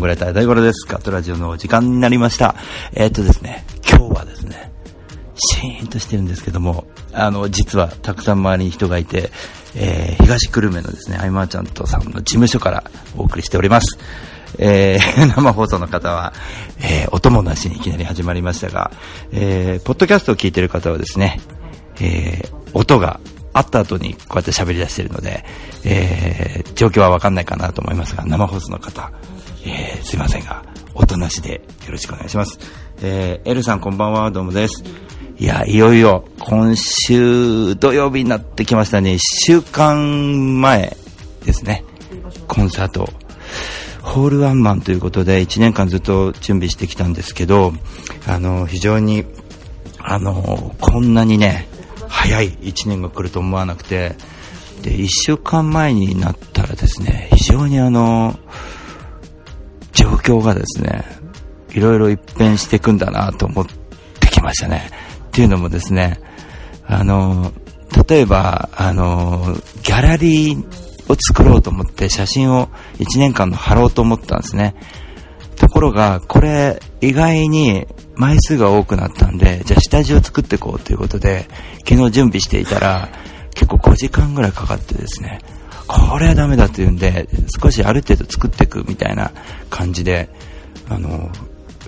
[0.00, 0.86] ングライター大五郎です。
[0.88, 2.54] ガットラジオの時間になりました。
[2.94, 4.72] えーっとですね、今日はですね、
[5.36, 9.30] シーンとしてるんですけども、あの、実はたくさん周りに人がいて、
[9.76, 12.84] えー、東久留米のですね、アイマーちゃんとさんの事務所から
[13.16, 13.98] お送りしております。
[14.58, 16.32] えー、 生放送の方は、
[16.78, 18.90] えー、お供なしにいきなり始まりましたが、
[19.32, 21.40] えー、ポッドキャストを聞いてる方はですね、
[22.00, 23.20] えー、音が
[23.52, 25.44] あった後にこうやって喋り出してるので、
[25.84, 29.12] えー、状況はわかんないかなと思いますが、生放送の方、
[29.64, 30.62] えー、すいませんが、
[30.94, 32.58] 音なしでよろしくお願いします。
[33.02, 34.82] えー、エルさんこんばんは、どうもです。
[35.38, 39.14] いや、いよいよ、今週土曜日になってきましたね。
[39.14, 40.96] 1週間前
[41.44, 41.84] ですね。
[42.46, 43.08] コンサート。
[44.02, 47.72] ホールワンマンということで、1年間ずっと準備してきたんですけど、
[48.26, 49.24] あの、非常に、
[49.98, 51.68] あの、こんなにね、
[52.08, 54.16] 早い1年が来ると思わなくて、
[54.82, 58.38] で、1週間前になったらですね、非常にあの、
[59.92, 61.04] 状況がですね、
[61.70, 64.90] いろいろ一変していくんだなと思ってきましたね。
[65.28, 66.20] っていうのもですね、
[66.86, 67.52] あの、
[68.08, 72.68] 例えば、あの、ギャラリーを作ろうと思って写真を
[72.98, 74.74] 1年間の貼ろうと思ったんですね。
[75.56, 81.48] ところが、これ意外に枚数が多くなったんで、じゃあ下地を作っていこうということで、
[81.88, 83.08] 昨日準備していたら、
[83.54, 85.40] 結構5時間ぐらいかかってですね、
[85.90, 87.28] これはダメだというんで、
[87.60, 89.32] 少しある程度作っていくみたいな
[89.70, 90.28] 感じで、
[90.88, 91.30] あの、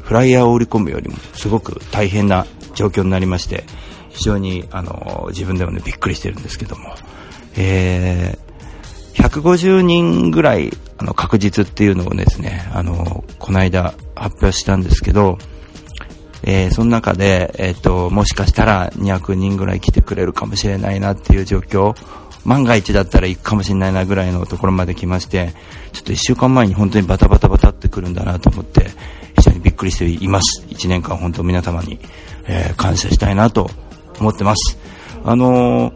[0.03, 2.45] フライヤーを売り込むよりもすごく大変な
[2.75, 3.63] 状況になりまして、
[4.11, 6.95] 非常にあの自分でもねびっくりしてるんですけども、
[7.57, 15.39] えー、150人ぐらいあの確実っていうのをですね、あのこの間発表したんですけど、
[16.43, 21.95] えー、その中で、えっ、と、もしかしたら200人ぐらい来てくれるかもしれないなっていう状況、
[22.45, 25.55] 万が一だったら行くかもしれないなぐらいのところまで来まして、
[25.93, 28.91] ちょっと1週間前に本当にバタバタバタってくるんだなと思って、
[29.37, 30.65] 非常にびっくりしています。
[30.69, 31.99] 1年間本当皆様に、
[32.47, 33.71] えー感謝したいなと
[34.19, 34.79] 思ってます。
[35.25, 35.95] あのー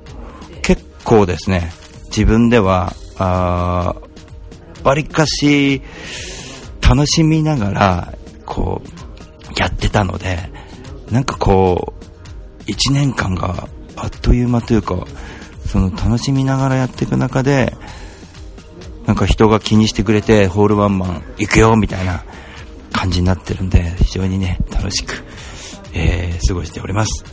[0.62, 1.70] 結構ですね、
[2.06, 5.82] 自分では、あーわりかし、
[6.80, 8.14] 楽しみながら、
[8.44, 10.38] こう、やってたので、
[11.10, 11.94] なんかこ
[12.66, 15.06] う、1年間があっという間というか、
[15.76, 17.76] その楽しみながらやっていく中で、
[19.04, 22.24] なんか人が気にしてくれて、ホールワンマン行くよみたいな
[22.92, 25.22] 感じになってるんで、非常にね、楽しく、
[25.92, 27.26] えー過ごしております。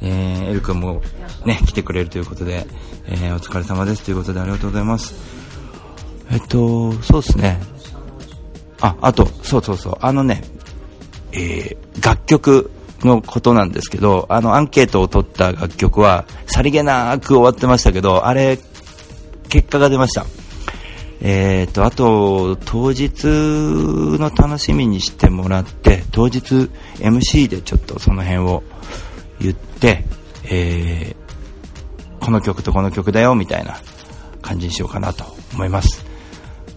[0.00, 1.02] えー、エル君も
[1.44, 2.66] ね、来てくれるということで、
[3.08, 5.14] えーお疲れ様ですということでありがとうございます。
[6.30, 7.60] えっと、そうですね。
[8.80, 10.42] あ、あと、そうそうそう、あのね、
[11.32, 12.70] えー楽曲
[13.06, 18.58] のことなんですけど、あのアンケートを取った楽曲は、さりげなく終わってましたけど、あれ、
[19.48, 20.24] 結果が出ました。
[21.20, 28.62] えーと、あと、当日の楽しみにしてもらって、当日 MC でちょっとその辺を
[29.40, 30.04] 言って、
[30.44, 31.22] えー
[32.22, 33.80] この曲とこの曲だよみたいな
[34.42, 35.24] 感じにしようかなと
[35.54, 36.06] 思います。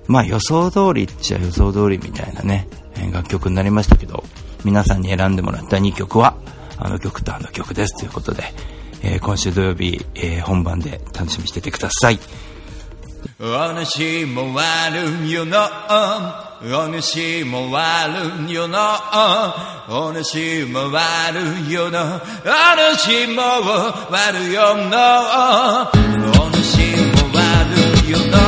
[0.07, 2.67] まあ予想通りっちゃ予想通りみたいなね、
[3.13, 4.23] 楽曲になりましたけど、
[4.65, 6.35] 皆さんに選んでもらった2曲は、
[6.77, 7.97] あの曲とあの曲です。
[7.99, 8.43] ということで、
[9.03, 12.19] えー今週土曜日、えー本番で楽しみにしててください。
[13.39, 13.43] お
[13.85, 16.57] 主も悪いよな。
[16.63, 19.85] お主も悪いよな。
[19.87, 22.21] お主も悪いよな。
[22.43, 23.41] お主も
[24.09, 25.91] 悪いよな。
[25.91, 26.77] お主
[27.13, 28.44] も悪よな。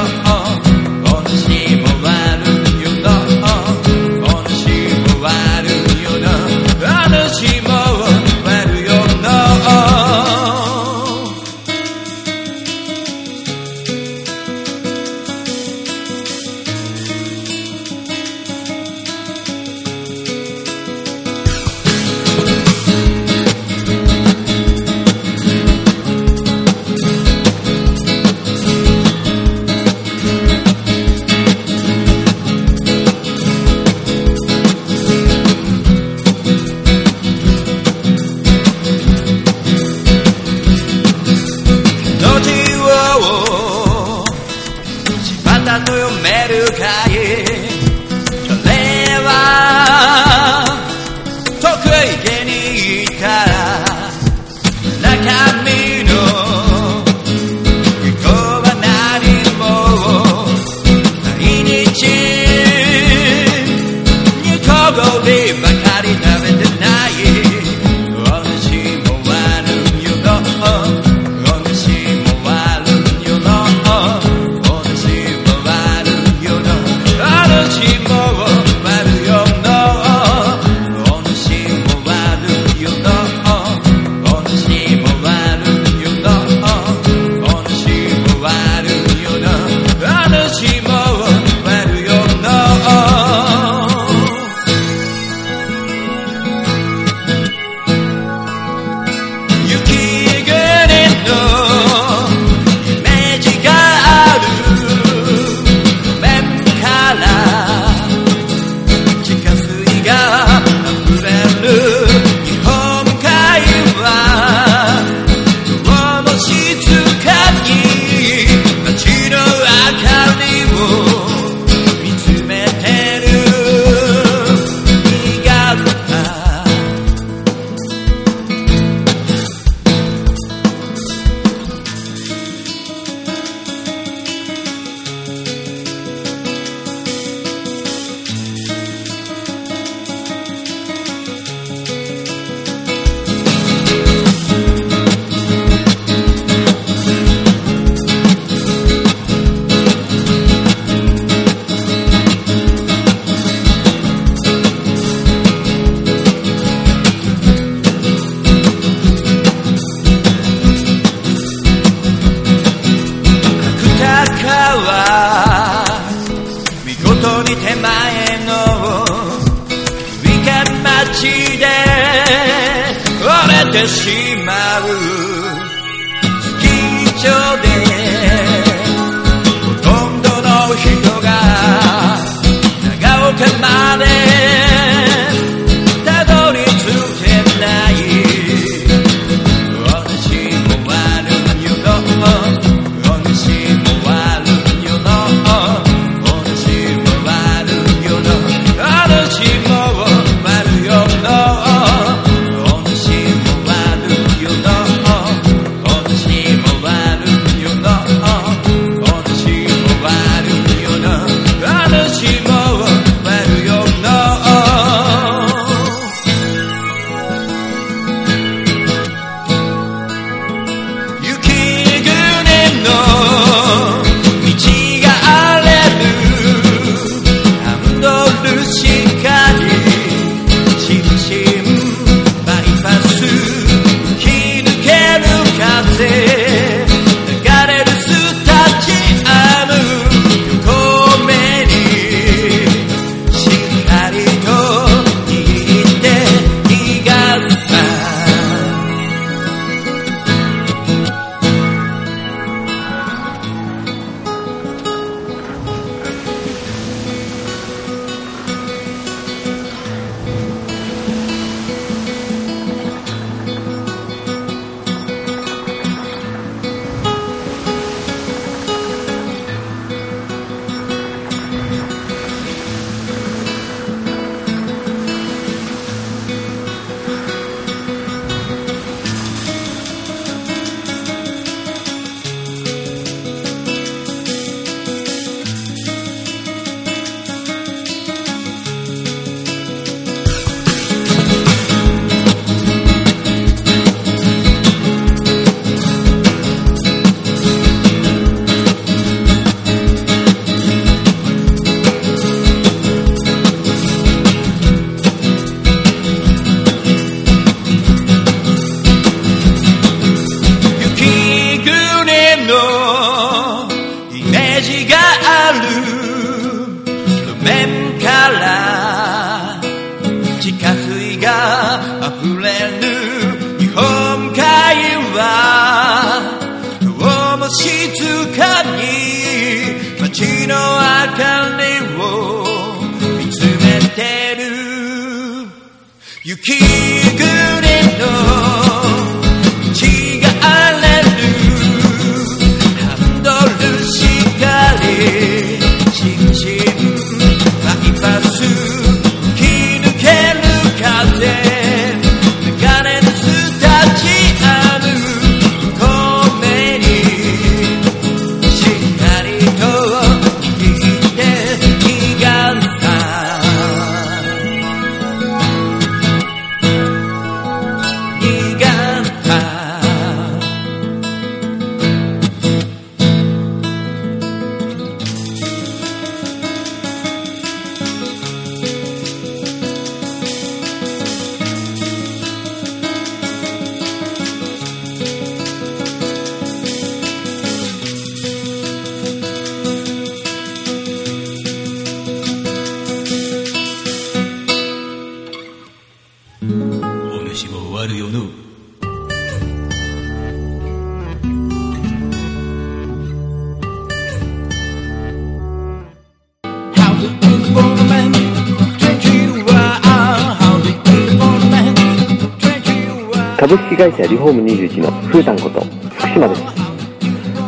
[413.88, 416.44] 会社リフォーム21のふーたんこと福島です。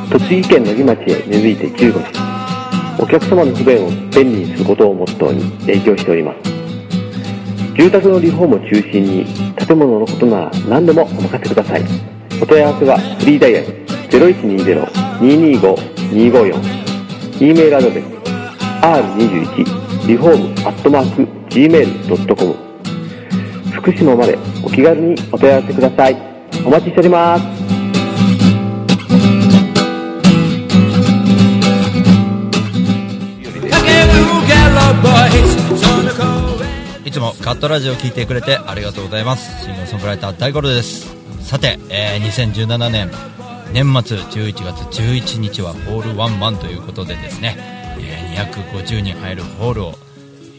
[0.09, 2.13] 栃木県野木町へ根付いて15年。
[2.97, 6.49] お客様の不便を便利にすることをモットーに営業しております。
[7.75, 11.83] 住宅のリフォームを中心に建物のことなら何でもお任せください。
[12.41, 13.65] お問い合わせはフリーダイヤル
[15.19, 16.79] 0120-225-254
[17.41, 18.05] e メールアドレス
[18.81, 22.55] r21 リフォームアットマーク gmail.com
[23.73, 26.28] 福島までお気軽にお問い合わせください。
[26.65, 27.69] お待ちしております。
[37.05, 39.63] いつもカットラジオを聞いてくれてありがとうございます。
[39.65, 41.15] シンガーソングライター大五郎です。
[41.41, 43.09] さて、えー2017年
[43.73, 47.55] 年末11月11日はホールワンマンということでですね、
[47.99, 49.95] えー250人入るホールを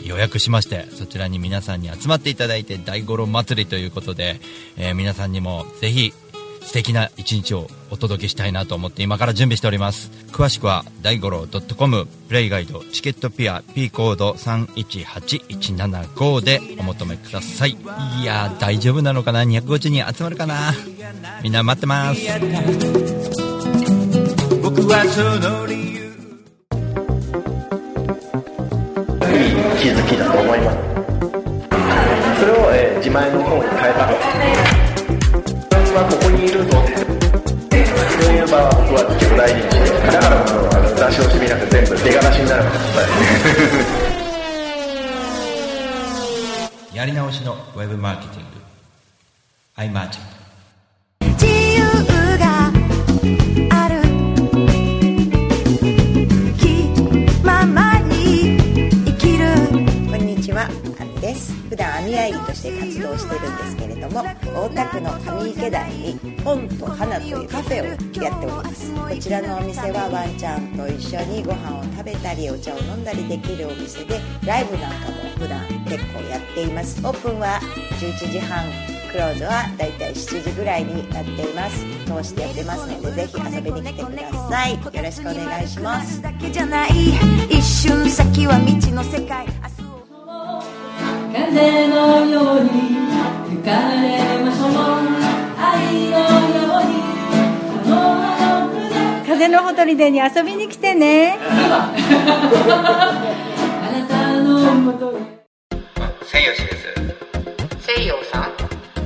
[0.04, 4.40] 予約しましてそちらに皆さんに集まっていただいて大五郎祭りということで、
[4.76, 6.12] えー皆さんにもぜひ
[6.62, 10.10] 素敵な一日をお届けしたいなと思って今から準備しております。
[10.30, 17.76] 詳しくは大五郎 .com プレイガイドチケットピア P コード318175でお求めください。
[18.20, 20.72] いや大丈夫なのかな？250人集まるかな？
[21.42, 22.20] みんな待ってます。
[24.62, 25.66] 僕はその
[29.80, 30.76] 気づきだと思います。
[32.38, 34.06] それを、えー自前の方に変えた。
[35.70, 36.78] 私はここにいるぞそ
[38.30, 38.42] うい。
[38.42, 39.76] う場は僕は結構大事にして。
[40.12, 40.36] だから
[41.08, 42.64] 出し惜しみなく全部出がらしになる。
[42.64, 42.76] のが
[46.94, 48.48] やり直しのウェブマーケティング
[61.70, 67.96] 普段網あいりとして活動してるんですけれども、大田区の上池台に本と花というカフェをやっ
[68.40, 68.92] ております。
[68.92, 77.00] こちらのお店はワンちゃんと一緒にご飯を食べたりお茶を飲んだりできるお店で、ライブなんかも普段結構やっています。
[77.06, 77.60] オープンは
[78.00, 78.64] 11時半。
[79.12, 86.22] クローズはだいたい7時ぐらいになっています通してやってますのでぜひ遊びに来てくださいよろしくお願いします
[91.46, 92.70] 風のように
[93.48, 93.70] 吹か
[94.00, 94.04] れ
[94.44, 94.70] ましょう
[95.58, 96.90] 愛のように
[97.88, 101.38] あの船風のほとりでに遊びに来てね。
[101.40, 101.92] あ
[103.90, 105.20] なたのもとへ
[106.26, 106.84] 千吉です。
[107.80, 108.42] 西洋さん。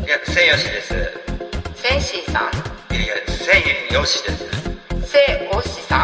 [0.04, 0.94] いや千吉です。
[1.76, 2.42] センシーさん。
[2.94, 3.44] いやです
[5.86, 5.96] さ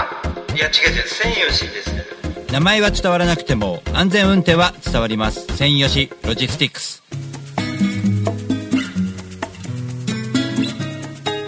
[0.52, 0.70] んいや違う。
[0.70, 2.09] 違う千吉です
[2.52, 5.46] 名前は伝わらなくても安全運転は伝わります。
[5.56, 7.00] 専用しロジスティックス。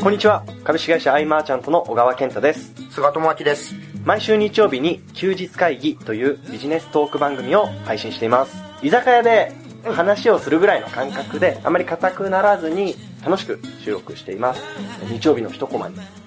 [0.00, 0.44] こんにちは。
[0.62, 2.72] 株式会社アイマーチャントの小川健太です。
[2.90, 3.74] 菅智明です。
[4.04, 8.56] 毎週日曜日に休日会議というビジネストーク番組を配信しています。
[8.80, 12.94] 居酒屋で話をするぐらいの感覚であまり硬くならずに
[13.24, 14.62] 楽しく収録しています。
[15.10, 15.96] 日曜日の一コマに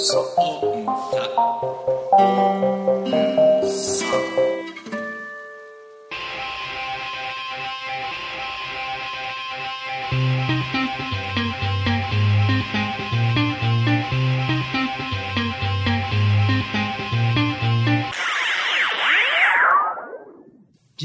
[0.00, 0.06] 地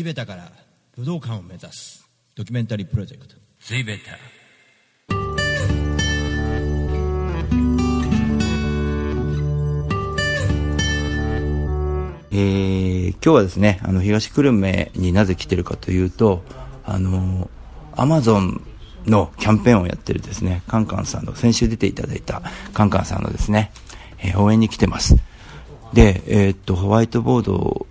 [0.03, 0.49] べたから
[0.95, 3.35] 武道館を目指すドキュメンタリープロジェクト。
[3.59, 4.11] 地べた
[12.35, 16.43] えー今日はですね、あの、東久留米になぜ来てるかというと、
[16.83, 17.49] あの、
[17.95, 18.61] アマゾン
[19.05, 22.41] のキャンペーンをやってるですね、カンカンさんの、先週出ていただいた
[22.73, 23.71] カンカンさんのですね、
[24.19, 25.15] えー応援に来てます。
[25.93, 27.87] で、えーっと、ホワイトボード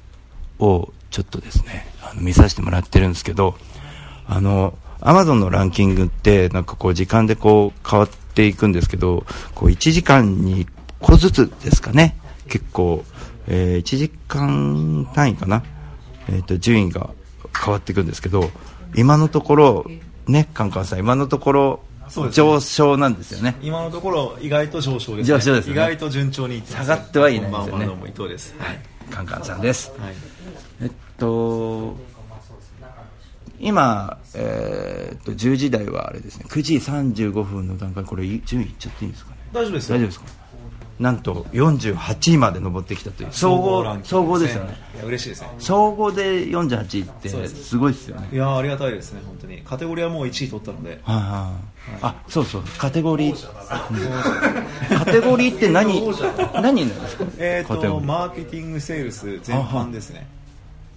[0.59, 3.57] をちょっとですね、あの見させてもらってるんですけど、
[4.27, 9.25] あの、アマゾンのランキングって、なんかこう、時間でこう、変わっていくんですけど、
[9.55, 10.69] こう、1時間に1
[11.01, 13.05] 個ずつですかね、結構、
[13.47, 15.63] えー1時間単位かな、
[16.29, 17.11] えっ、と、順位が
[17.57, 18.51] 変わっていくんですけど、
[18.95, 19.85] 今のところ、
[20.27, 21.81] ね、カンカンさん、今のところ、
[22.33, 23.57] 上昇なんですよね。
[23.63, 25.73] 今のところ意外と上昇です、上昇ですね。
[25.73, 27.87] 意外と順調に下がってはいないですよね。
[27.87, 28.55] どうも伊藤です。
[28.59, 28.79] はい、
[29.11, 29.91] カンカンさんです。
[29.99, 30.15] はい、
[30.83, 31.97] えっと、
[33.61, 39.37] 今、えーっと、10時台はあれですね、9時35分の段階、これ、順位いっちゃっていいんですかね？
[39.53, 39.97] 大丈夫ですよ。
[39.97, 40.27] 大丈夫ですか？
[41.01, 43.29] なんと、48位まで上ってきたという。
[43.33, 44.77] 総合総合ですよね。
[44.95, 45.49] いや嬉しいですね。
[45.59, 47.65] 総合で48って、す。
[47.65, 48.29] すごいですよね。
[48.33, 49.59] いやーありがたいですね本当に。
[49.63, 51.01] カテゴリーはもう1位取ったので。
[51.03, 51.99] はいはい。
[52.03, 54.91] あ、そうそう、カテゴリー。
[54.93, 56.01] うんカテゴリーって何、
[56.63, 56.95] 何にな。
[56.95, 57.25] るんですか？
[57.39, 58.01] えっ、と。
[58.01, 60.29] マーケティングセールス全般ですね。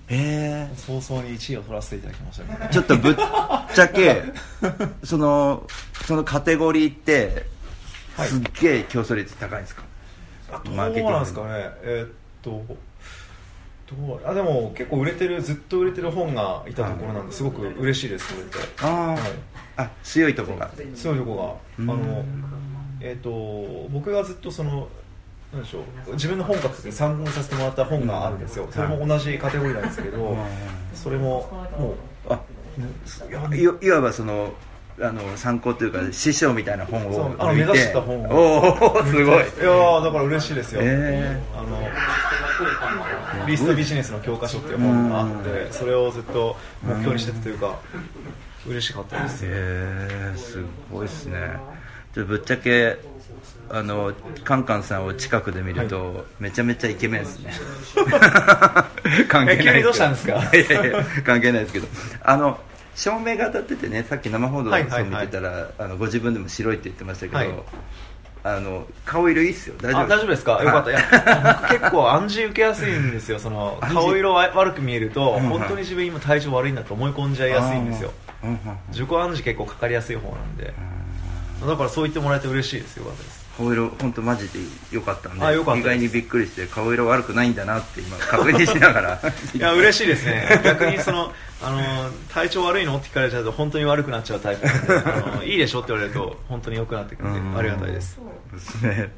[0.10, 3.16] へー早々に1位を取らせていただきましたねちょっとぶっ
[3.76, 4.24] ちゃけ、
[5.04, 5.68] その、
[6.06, 7.46] そのカテゴリーって、
[8.16, 8.30] はい。
[8.30, 9.84] すっげえ競争率高いんですか？
[10.52, 11.70] どうなんですかね。
[11.82, 12.10] えーっ
[12.42, 12.64] と
[13.88, 19.16] どうあでも結構売れてるずっと売れてる本がいたところなんですごく嬉しいですそれってあ
[19.78, 20.70] あ、あ強いとこが。
[20.94, 21.92] 強いとこが、うん。
[21.92, 22.26] あの
[23.00, 23.30] えっ、と
[23.90, 24.90] 僕がずっとその
[25.54, 25.80] なんでしょ
[26.10, 30.36] う自分の本格で参考にさせてもらった本があるんですよ、それも同じカテゴリーなんですけど、
[30.94, 31.96] それもも
[32.30, 32.42] うあ
[33.56, 34.52] いいいわばその
[35.00, 38.30] あの参考というか師匠みたいな本をあの目指した本を。
[38.32, 39.26] おおすごい。
[39.26, 41.78] いやーだから嬉しいですよ、えあの
[43.48, 47.78] リストビジネスの教科書っていう本があってそれをずっと目標にしてたというか
[48.68, 49.46] 嬉しかったです。
[49.46, 51.58] へえすごいですね。
[52.16, 52.98] ちょっとぶっちゃけ
[53.70, 57.54] あのカンカンさんを近くで見ると、めちゃめちゃイケメンですね。
[59.30, 60.42] 関係ないですか？
[60.54, 61.88] いやいや関係ないですけど。
[62.24, 62.60] あの
[62.98, 65.10] 照明が当たっててねさっき生報道のはいはいはい。
[65.10, 67.50] 見てたら、あのご自分でも白いって言ってましたけど、はい。
[68.44, 69.76] あの顔色いいっすよ。
[69.80, 70.66] 大丈夫あ大丈夫ですか、はい。
[70.66, 70.90] よかった。
[70.92, 73.38] いや僕結構暗示受けやすいんですよ。
[73.38, 78.12] その顔色わ悪く見えると、うん本当に自分今体調悪いんだと思い込んじゃいやすいんですよ。
[78.90, 80.74] 自己暗示結構かかりやすい方なんで。
[81.68, 82.98] だからそう言ってもらえて嬉しいです。
[82.98, 84.60] よかったです顔色本当マジで
[84.92, 85.86] 良かったんであ良かったです。
[85.88, 89.22] 意外にびっくりして顔色悪くないんだなって今確認しながら。
[89.56, 90.62] いや嬉しいですね。
[90.64, 92.98] 逆にそのあの体調悪いの？
[92.98, 94.94] って聞かれちゃうと本当に悪くなっちゃうタイプなんで
[95.34, 95.80] あのいいでしょ？
[95.80, 98.20] って言われると本当に良くなってくるんでありがたいです。
[98.54, 99.12] ですね。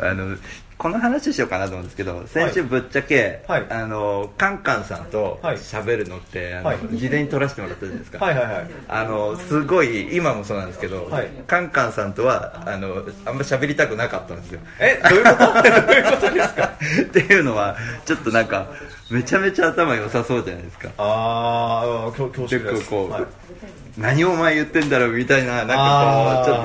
[0.00, 0.36] あの
[0.82, 6.78] この話しようかなと思うんですけど先週ぶっちゃけ、あのカンカンさんと喋るのって、あのはい。
[6.90, 8.66] 事前に撮らせてもらったじゃないですか、はいはいはい。
[8.88, 11.28] あのすごい今もそうなんですけど、はい。
[11.46, 14.58] カンカンさんとはあのあんま喋りたくなかったんですよ。
[14.80, 15.38] えどういうこと？
[15.62, 16.72] どういうことですか？
[17.02, 18.66] っていうのはちょっとなんか
[19.08, 20.88] めちゃめちゃ頭良さそうじゃないですか。
[20.98, 22.74] ああ恐恐縮です。
[22.80, 23.24] 結構こう、はい。
[23.98, 26.62] 何お前言ってんだろうみたいななんかこうちょっ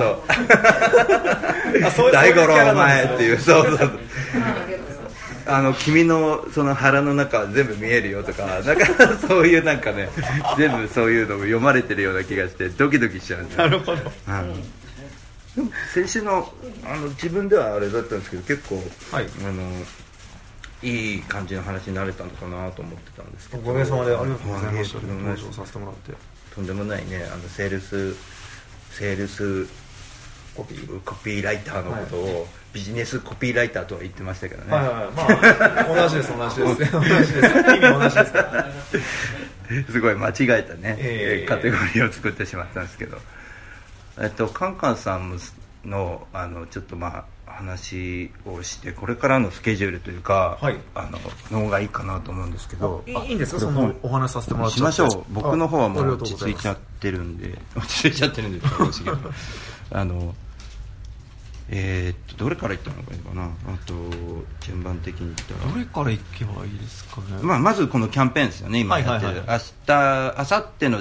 [2.00, 3.90] と 大五郎お前っていうそうそうそう
[5.48, 10.10] あの君のその腹の中は全部見えるよとかなんかそういうなんかね
[10.58, 13.54] 全部そういうのを読まれてるような気がしてドキドキしちゃうんで。
[13.54, 14.78] すよなるほどうん
[15.56, 16.52] でも先週の
[16.84, 18.80] あの自分ではあれだったんですけど結構、
[19.12, 19.72] あの
[20.82, 23.68] いい感じの話になれたのかなと思ってたんですけど。
[23.68, 25.00] おかげさまでありがとうございました。
[25.00, 26.12] 登場させてもらって
[26.54, 27.28] とんでもないね。
[27.32, 28.14] あのセールス
[28.92, 29.66] セールス
[30.54, 35.10] コピーライターのことを、ビジネスコピーライターとは言ってましたけどね、はいはいはい。
[35.86, 36.92] まあ同じです同じです。
[36.92, 37.30] 同じです。
[37.30, 38.66] 意 味同じですから
[39.90, 41.46] すごい間違えたね、ええ。
[41.48, 43.18] カテゴリーを作ってしまったんですけど。
[44.20, 45.38] えっとカンカンさん
[45.84, 50.58] のあのちょっとまあ話をしてこれからのスケジュールというか、
[50.94, 51.18] あの
[51.50, 53.02] の方がいいかなと思うんですけど。
[53.06, 53.60] いいいいんですか？
[53.60, 54.76] そのお話しさせてもらって。
[54.76, 55.24] しましょう。
[55.30, 57.58] 僕の方はもう落ち着いちゃってるんで。
[57.76, 59.18] 落ち着いちゃってるんで楽しいけど
[59.92, 60.34] あの
[61.70, 63.44] えーっとどれから言ったのがいいかな？
[63.44, 63.48] あ
[63.84, 63.94] と
[64.60, 65.72] 順番的に言ったら。
[65.72, 67.42] どれからいけばいいですかね？
[67.42, 71.00] まあ、まずこのキャンペーンですよね、今やってる、はいはい明日明後日の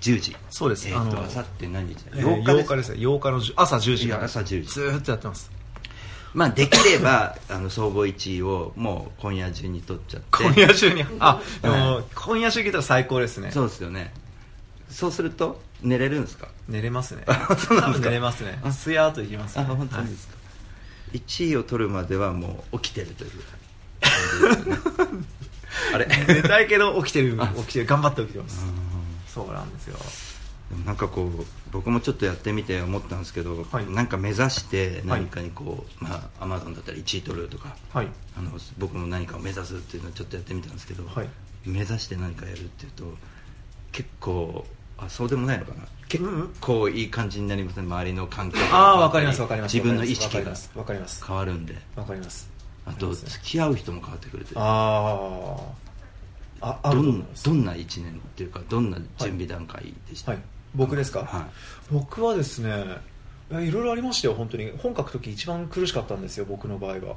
[0.00, 0.88] 10時、そうです。
[0.88, 2.64] えー、とあの明後日何日だ、えー8日です。
[2.64, 2.96] 8日ですね。
[2.98, 4.62] 8日の朝10時朝10時。
[4.62, 5.50] ずーっとやってます。
[6.32, 11.04] まあ、できれば あの総合1位をもう今夜中に取っちゃって、今夜中に？
[11.20, 13.52] あではも今夜中いけたら最高ですね。
[13.52, 14.12] そうですよね、
[14.90, 17.24] そうすると、寝れるんですか、寝れますね。
[17.58, 18.08] そうなんですか？
[18.08, 18.58] 寝れますね。
[18.72, 19.62] すやーっといきますね。
[19.64, 20.34] あ本当にですか、
[21.12, 23.30] 1位を取るまではもう起きてるという。
[25.94, 26.06] あれ？
[26.28, 27.38] 寝たいけど起きてる。
[27.38, 27.86] 起きてる。
[27.86, 28.64] 頑張って起きてます。
[29.28, 29.98] そうなんですよ。
[30.86, 38.08] なんかこう僕もちょっとやってみて思ったんですけど、なんか目指して何かにこう、まあアマゾンだったら1位取るとか、はい。
[38.36, 41.28] あの僕も何かを目指すっていうのをちょっとやってみたんですけど、はい。
[41.66, 43.04] 目指して何かやるっていうと
[43.92, 44.66] 結構
[44.98, 45.82] あそうでもないのかな。
[46.08, 46.24] 結
[46.60, 49.74] 構いい感じになりますね周りの環境がああわかりますわかります。
[49.74, 50.26] 自分の意識が。
[50.26, 50.70] わかります。
[50.76, 51.24] わかります。
[51.24, 51.74] 変わるんで。
[51.96, 52.50] わかります。
[52.86, 55.56] あと付き合う人も変わってくるというあ
[56.60, 60.40] あああるどんどんな1年っていうかどんな準備段階でした、はい。
[60.74, 61.44] 僕ですか、はい。
[61.92, 62.98] 僕はですね
[63.50, 64.70] いろいろありましたよ本当に。
[64.78, 67.16] 本書く時一番苦しかったんですよ僕の場合は。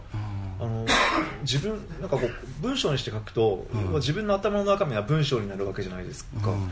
[0.60, 0.86] あの
[1.42, 3.82] 自分なんかこう文章にして書くと、うん。
[3.86, 6.70] まあ自分の頭の中身は文章になるわけじゃないですか、うん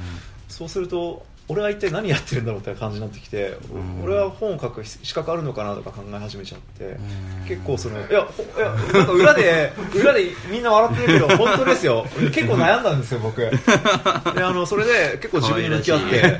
[0.56, 4.04] そうすると俺は一体何やってるんだろうって感じになってきて、ん。
[4.04, 6.98] 俺は本を書く資格あるのかなとか考え始めちゃって、
[7.48, 12.06] 結構そのいやほいやなんか裏で裏でみんな笑ってるけど本当ですよ。
[12.34, 13.42] 結構悩んだんですよ僕。
[13.42, 13.52] で
[14.44, 16.40] あのそれで結構自分に向き合って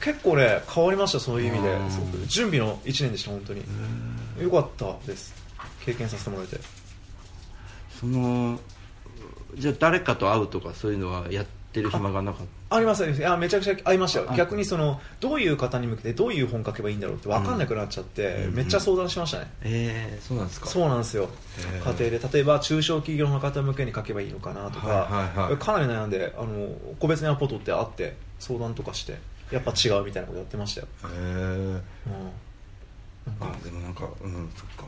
[0.00, 1.72] 結構ね変わりましたそういう意味で。
[1.72, 2.26] うん。
[2.26, 3.62] 準備の1年でした本当に。
[4.42, 5.34] よかったです。
[5.84, 6.58] 経験させてもらえて。
[8.00, 8.58] その
[9.54, 12.59] じゃあ誰かと会うとかそういうのはやっってる暇がなかった？
[12.72, 14.26] ありますあめちゃくちゃありましたよ。
[14.30, 20.66] あ逆にそのどういう方に向けてどういう本書けばいいんだろうって分かんなくなっちゃって、うんめっちゃ相談しましたね、ええそうなんですか？
[20.68, 21.28] そうなんですよ。
[21.58, 22.20] 家庭で。
[22.32, 25.56] 例えば中小企業の方向けに書けばいいのかなとか、はいはいはい。
[25.58, 26.68] かなり悩んであの
[27.00, 29.18] 個別にアポ取って会って相談とかして
[29.50, 31.80] やっぱ違うみたいなことやってましたよ、へえうん。
[33.40, 34.84] あでもなんかうんそっか。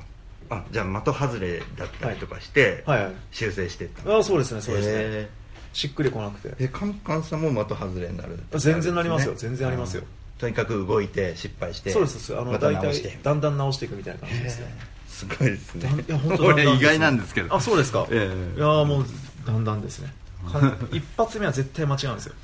[0.50, 3.12] あじゃあ的外れだったりとかして、はいはい。
[3.30, 4.18] 修正していった。
[4.18, 5.28] あそうですねそうですね、へ
[5.72, 6.54] しっくりこなくて。
[6.58, 9.32] ええカンカンさんも的外れになる全然なりますよ。
[9.32, 10.02] ね全然ありますよ。
[10.02, 10.06] うん。
[10.38, 12.20] とにかく動いて失敗してそうです。
[12.20, 13.08] そうですあのまた大直して。
[13.08, 14.74] 体だんだん直していくみたいな感じですね。
[15.08, 16.04] すごいですね。
[16.08, 16.54] いや本当こだ。
[16.54, 17.54] んだんれ意外なんですけど。
[17.54, 18.58] あそうですか、ええ。
[18.58, 19.04] いやーもう
[19.46, 20.12] だんだんですね。
[20.50, 22.34] か一発目は絶対間違うんですよ。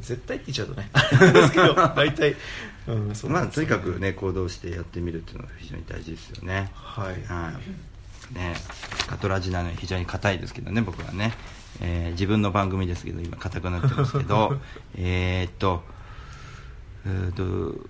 [0.00, 0.90] 絶対って言っちゃうとね。
[1.32, 2.36] ですけど 大体、
[2.86, 6.70] うん、そうなんですまあとにかくね行動してやってみるっていうのが非常に大事ですよね。
[6.74, 7.06] はい。
[7.26, 7.52] は
[8.32, 8.34] い。
[8.34, 8.54] ね。
[9.06, 11.32] カトラジなのに非常に硬いですけどね僕はね、
[11.80, 14.58] えー自分の番組ですけど今硬くなってますけど
[14.96, 15.82] えーっと
[17.06, 17.86] えーっと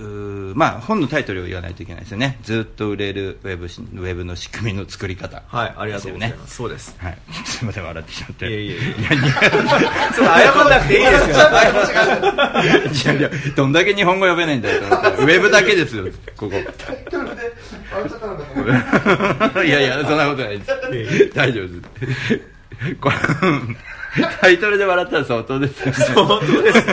[0.00, 2.38] まあ本のタイトルを言わないといけないですよね。
[2.42, 5.42] ずっと売れるウェブしウェブの仕組みの作り方。
[5.46, 6.96] はいありがとうございでますそうです。
[6.98, 7.18] はい。
[7.44, 8.46] すいません笑ってしまって。
[8.46, 8.82] いえいやいや。
[10.14, 11.18] そう謝んなくていいで
[12.94, 13.12] すよ。
[13.12, 16.56] いやいやどんだけ日本語読めないんだよウェブだけですよここ。
[19.62, 20.70] いやいやそんなことないです。
[21.34, 21.74] 大丈夫で
[22.14, 22.40] す。
[23.00, 23.16] これ
[24.40, 25.92] タイトルで笑ったら相当ですよね。
[25.92, 26.86] 相当です。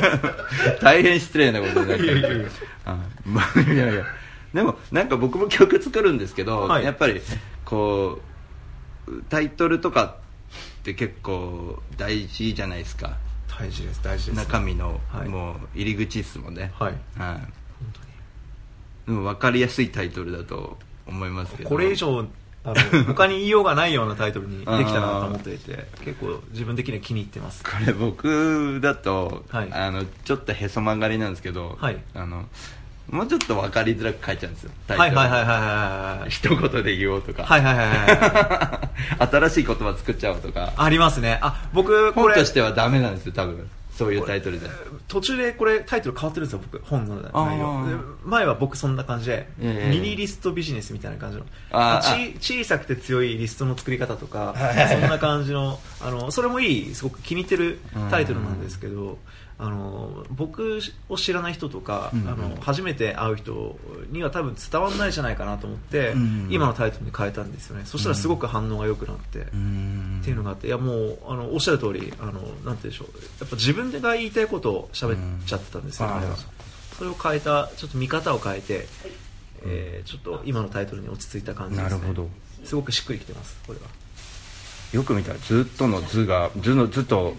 [0.82, 2.48] 大変失礼なことになっていやいやいや。
[2.86, 4.06] あまあいやいや。
[4.54, 6.84] でもなんか僕も曲作るんですけど、はい。
[6.84, 7.22] やっぱり
[7.66, 8.22] こ
[9.08, 10.04] うタイトルとか
[10.80, 13.18] って結構大事じゃないですか。
[13.60, 14.36] 大事です大事です。
[14.36, 15.28] 中身の、はい。
[15.28, 16.72] もう入り口っすもんね。
[16.78, 16.94] はい。
[17.18, 19.08] はい。
[19.08, 20.78] でも分かりやすいタイトルだと
[21.08, 21.70] 思いますけど。
[21.70, 22.28] これ以上
[22.68, 27.64] あの 他に言いようがないようなタイトルにできたなと思っていて結構自分的には気に入ってます。
[27.64, 29.70] これ僕だと、はい。
[29.72, 31.98] あのちょっとへそ曲がりなんですけど、はい。
[32.14, 32.46] あの
[33.10, 36.20] もうちょっと分かりづらく書いちゃうんですよタイトルはいはいはいはいはい。
[36.20, 39.28] はい一言で言おうとか、はいはいはいはい。
[39.32, 40.74] 新しい言葉作っちゃおうとか。
[40.76, 41.40] ありますね。
[41.42, 42.34] あ僕これ。
[42.36, 44.68] 本としてはダメなんですよ多分そういうタイトルで
[45.08, 47.88] 途中でこれタイトル変わってるんですよ僕本の内容。
[47.88, 54.54] で前は僕そんな感じで、ええミニリストビジネスみたいな感じの小さくて強いリストの作り方とか
[54.92, 57.80] そんな感じのあのそれもいいすごく気に入ってる
[58.12, 59.18] タイトルなんですけど
[59.60, 62.30] あの僕を知らない人とか、うんうん。
[62.30, 63.78] あの初めて会う人
[64.12, 67.84] には多分伝わらないんじゃないかなと思って、うん今のタイトルに変えたんですよね。
[67.86, 70.20] そしたらすごく反応が良くなって、うん。
[70.22, 73.08] っていうのがあっていやもうあのおっしゃる通りあのなんてでしょう。
[73.40, 76.22] やっぱ自分が言いたいことを喋っちゃってたんですよ、うん。
[76.98, 78.88] それを変えたちょっと見方を変えて、
[79.64, 82.30] えーちょっと今のタイトルに落ち着いた感じです、ね、なるほど。
[82.64, 83.86] すごくしっくりきてますこれは
[84.94, 87.36] よく見たらずっとの図が図の図と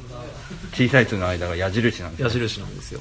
[0.73, 2.27] 小さい図の間が矢印なんですよ。
[2.29, 3.01] 矢印なんですよ。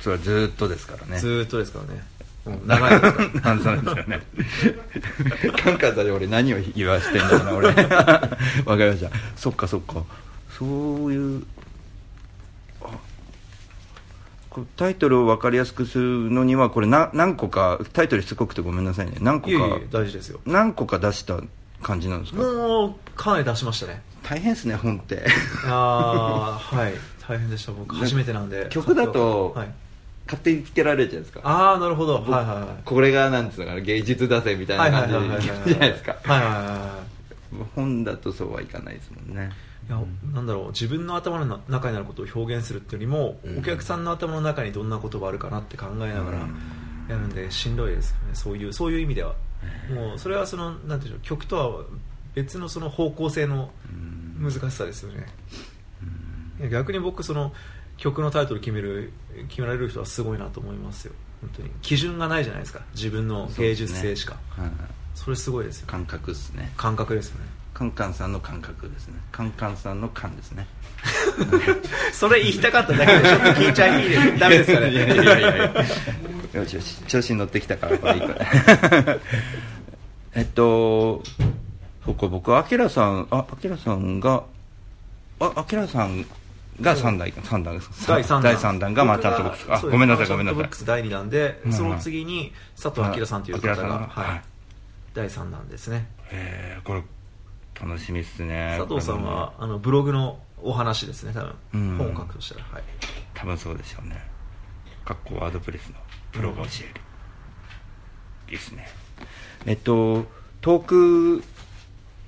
[0.00, 1.18] それはずっとですからね。
[1.18, 2.04] ずーっとですからね。
[2.46, 2.66] うん。
[2.66, 4.22] 長いですからなん そうなんですよね。
[5.62, 7.68] カンカンさんで俺何を言わしてんだろうな俺。
[7.72, 8.30] わか
[8.76, 9.10] りました。
[9.36, 10.02] そっかそっか。
[10.58, 10.64] そ
[11.06, 11.44] ういう
[14.76, 19.14] タイトルを分かりやすくするのにはこれな何個かタイトルしつこくてごめんなさいね。
[19.20, 20.40] 何個かいえいえ大事ですよ。
[20.44, 21.40] 何個か出した
[21.82, 22.42] 感じなんですか？
[22.42, 24.02] もうかなり出しましたね。
[24.22, 25.24] 大変ですね本って。
[25.66, 26.94] ああはい。
[27.28, 27.72] 大変でした。
[27.72, 28.66] 僕初めてなんで。
[28.70, 29.68] 曲だとはい、
[30.26, 31.40] 勝手につけられるじゃないですか。
[31.44, 32.14] ああなるほど。
[32.14, 32.82] はいはいはい。
[32.84, 36.16] これがなんつうのかな芸術だぜみたいな感じじゃないですか。
[36.22, 37.12] はいはいはいはい
[37.76, 39.50] 本だとそうはいかないですもんね。
[39.88, 40.00] いや
[40.32, 40.66] なんだろう。
[40.68, 43.58] 自分の頭の中にあることを表現するっていうよりも、うん。
[43.58, 46.46] お客さんの頭の中にどんな言葉あるかなって考えながらや
[47.10, 48.22] るんでしんどいですよね。
[48.32, 49.34] そういうそういう意味では
[49.94, 51.84] もうそれはそのなんていうんでしょう曲とは
[52.34, 53.70] 別のその方向性の
[54.38, 55.26] 難しさですよね。
[56.70, 57.52] 逆に僕その
[57.96, 59.12] 曲のタイトル決める
[59.48, 61.12] 決められる人はすごいなと思いますよ。
[61.40, 61.70] 本当に。
[61.82, 62.82] 基準がないじゃないですか。
[62.94, 64.36] 自分の芸術性しか。
[64.50, 64.72] はいはい。
[65.14, 65.86] それすごいですよ。
[65.88, 66.72] 感覚っすね。
[66.76, 67.46] 感覚ですよね。
[67.74, 69.14] カンカンさんの感覚ですね。
[69.32, 70.66] カンカンさんの感ですね
[72.12, 74.38] それ言いたかっただけでちょっと聞いちゃいいです。
[74.38, 74.90] ダメですかね。
[74.90, 75.72] いやいやいや
[76.52, 79.16] よしよし調子に乗ってきたからこれいいから
[80.34, 81.22] えっと
[82.04, 84.42] そうか僕アキラさんあアキラさんが
[85.40, 86.26] あアキラさん
[86.80, 90.54] が3弾三弾第3弾第三弾がマーチャントボックスあごめんなさいマーチャンごめんなさい。
[90.54, 91.72] トボックス第2弾で、うん。
[91.72, 94.26] その次に佐藤明さんという方が、はい。
[94.28, 94.42] はい。
[95.14, 96.06] 第3弾ですね。
[96.30, 97.02] えーこれ
[97.80, 98.76] 楽しみっすね。
[98.78, 101.98] 佐藤さんはあのブログのお話ですね多分、うん。
[101.98, 102.66] 本を書くとしたら。
[102.72, 102.82] はい。
[103.34, 104.22] 多分そうでしょうね。
[105.04, 105.94] かっこワードプレスの
[106.32, 107.00] プロが教える、
[108.48, 108.88] いいですね。
[109.66, 110.26] えっと
[110.60, 111.44] トーク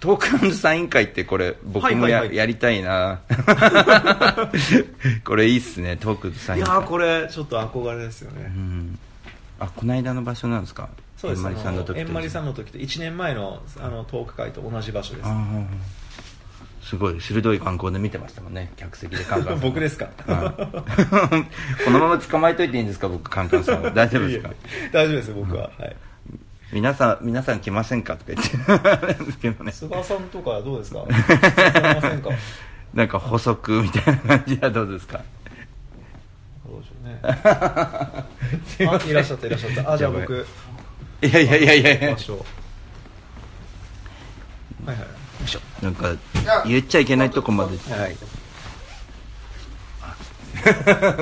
[0.00, 2.36] トークサイン会ってこれ僕もや,、はいはいはい。
[2.36, 3.20] やりたいな。
[5.24, 6.68] これいいっすねトークサイン会。
[6.68, 8.98] いやーこれちょっと憧れですよね、うん。
[9.60, 10.88] あこの間の場所なんですか？
[11.16, 11.46] そうです。
[11.46, 15.26] 円丸さんの時と円丸さんの時と1年前のあのトーク会と同じ場所です。
[15.26, 15.66] あー
[16.84, 18.70] すごい鋭い眼光で見てましたもんね。
[18.76, 20.08] 客席でカンカンさん 僕ですか？
[20.26, 20.54] はい。
[21.84, 23.08] このまま捕まえといていいんですか？
[23.08, 23.90] 僕カンカンさんを。
[23.90, 24.50] 大丈夫ですか？
[24.92, 25.96] 大丈夫です僕は、はい。
[26.72, 28.16] 皆さん皆さん来ませんか？
[28.16, 28.48] とか言っ
[29.56, 29.64] て。
[29.64, 31.04] ね 菅さんとかどうですか？
[32.92, 35.22] なんか補足みたいな感じはどうですか？
[36.66, 37.18] どうでしょうね。
[38.90, 39.92] あいらっしゃったいらっしゃった。
[39.92, 40.46] あじゃあ僕。
[41.22, 41.32] い。
[41.32, 41.96] やいやいやいやは
[44.92, 45.06] いはい
[45.82, 46.14] なんか
[46.66, 47.76] 言っちゃいけないとこまで。
[47.92, 48.16] はい。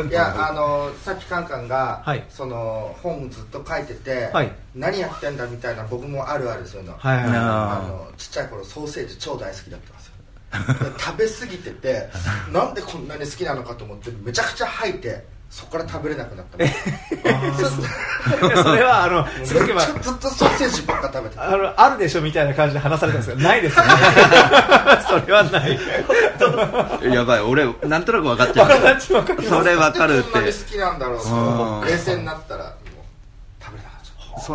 [0.08, 2.24] いやあのさっきカンカンが、はい。
[2.28, 4.52] その本ずっと書いてて、はい。
[4.74, 7.36] 何やってんだみたいな僕もあるあるそういうの,、はいはいはい。
[7.36, 10.12] あのちっちゃい頃ソーセージ超大好きだったんですよ。
[10.52, 12.08] で食べ過ぎてて
[12.52, 16.64] なんでこんなに好きなのかと思ってめちゃくちゃ吐いてそこから食べれなくなったの
[18.64, 19.72] それはあのずっとず
[20.10, 21.46] っとソーセージばっか食べてた。
[21.46, 23.90] あのあるでしょみたいな感じで話されたんですけどないですよね。
[25.06, 25.78] それはない。
[27.12, 31.16] やばい俺なんとなく分かっちゃわかっちゃうそれ分かるっこんなにて好きなんだろ
[31.82, 31.86] う。
[31.86, 32.74] 冷静になったらもう
[33.62, 34.00] 食べれなかっ
[34.34, 34.40] た。
[34.40, 34.54] そそ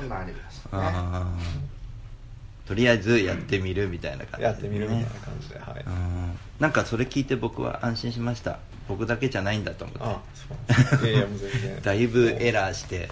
[0.00, 0.82] んなんありましたね
[2.66, 5.84] とりあえずやってみるみたいな感じやってみるみたいな感じではい。
[5.86, 6.38] うん。
[6.58, 8.58] なんかそれ聞いて僕は安心しました。
[8.88, 10.02] 僕だけじゃないんだと思って。
[10.02, 10.20] あ
[10.98, 11.80] そういやいやもう全然。
[11.82, 13.08] だいぶエラーして、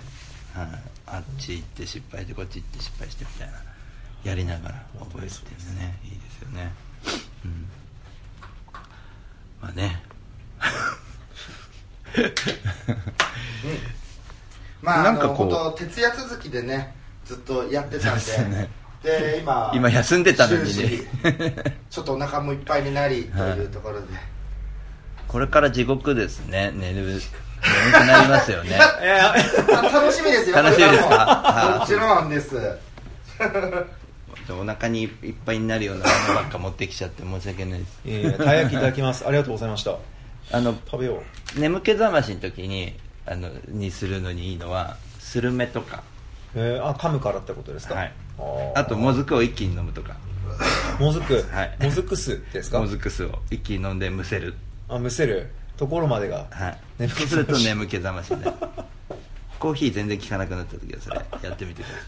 [0.55, 0.69] はい。
[1.07, 3.55] あっち行って失敗してこっち行って失敗してみたいな。
[4.25, 5.27] やりながら覚えてる
[5.77, 5.97] ね。
[6.05, 6.73] いいですよね。
[7.45, 7.69] うん。
[9.62, 10.03] まあね。
[14.83, 15.79] まあ、なんかこう。
[15.79, 16.93] 徹夜続きでね
[17.25, 18.21] ずっとやってたんで。
[18.21, 18.69] そうですね
[19.05, 20.88] で今今休んでたのにね。
[21.90, 24.07] ちょっとお腹もいっぱいになりというところで、
[25.29, 26.73] これから地獄ですね。
[26.75, 28.71] 寝る眠くなりますよね。
[29.03, 30.57] いやあ楽しみですよ。
[30.57, 31.71] 楽しみですか？
[31.75, 31.79] も。
[31.81, 32.57] もちろんです。
[34.51, 38.01] お腹にいっぱいになるようなものばっか持ってきちゃって申し訳ないです。
[38.07, 39.27] いやいやたい焼きいただきます。
[39.27, 39.97] ありがとうございました。
[40.53, 41.23] あの食べよ
[41.57, 42.95] 眠気覚ましの時に
[43.27, 46.03] あのにするのにいいのはスルメとか。
[46.55, 47.95] うえー、あ噛むからってことですか？
[47.95, 48.12] はい
[48.75, 50.16] あともずくを一気に飲むとか。
[50.99, 51.77] もずく、はい。
[51.83, 52.79] もずく酢ですか？
[52.81, 54.55] もずく酢を一気に飲んでむせる。
[54.88, 55.49] あむせる？
[55.77, 56.47] ところまでが。
[56.51, 56.79] はい。
[56.99, 58.51] 眠気そうすると眠気覚ましで。
[59.59, 62.03] コーヒー全然効かなくなった時はそれやってみてください。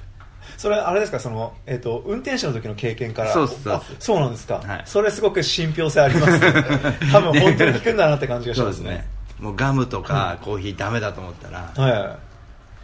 [0.58, 1.18] それあれですか？
[1.20, 3.32] その、えー、と運転手の時の経験から。
[3.32, 4.20] そうそうそう。
[4.20, 4.82] なんですか、はい。
[4.86, 6.38] それすごく信憑性あります。
[6.38, 6.52] ね
[7.12, 9.06] 多分本当に効くんだなって感じがしますすね。
[9.40, 12.18] もうガムとかコーヒーダメだと思ったら、は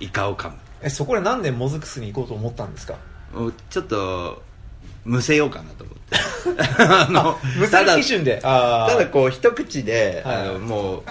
[0.00, 0.05] い。
[0.07, 0.57] イカを噛む。
[0.83, 2.94] えそこでなんでもずく酢に行こうと思ったんですか？
[3.71, 4.42] ちょっと
[5.05, 6.03] むせようかなと思って。
[6.79, 8.38] あのむせる基準で。
[8.40, 11.03] ただこう一口で、はいあのもう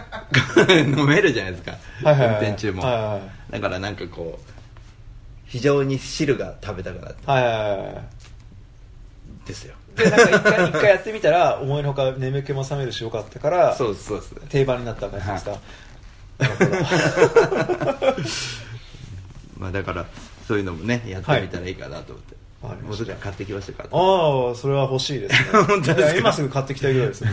[0.71, 2.35] 飲めるじゃないですか、はいはいはい。
[2.35, 3.21] 運転中も、はいはいはい。
[3.51, 4.45] だからなんかこう
[5.45, 7.17] 非常に汁が食べたくなって。
[7.25, 7.97] はいはい
[9.45, 9.75] ですよ。
[9.95, 15.57] でなんか一回一回やってみたら思いのほか眠気も覚めるしよかったからそうそうです定番になった感じですか、
[19.57, 20.05] まあだから
[20.47, 22.87] そういうのもねやってみたらいいかなと思って、わかりました。
[22.87, 23.89] もうすぐ買ってきましたから。
[23.91, 26.17] ああそれは欲しいですね。
[26.19, 27.31] 今すぐ買ってきたいぐらいですね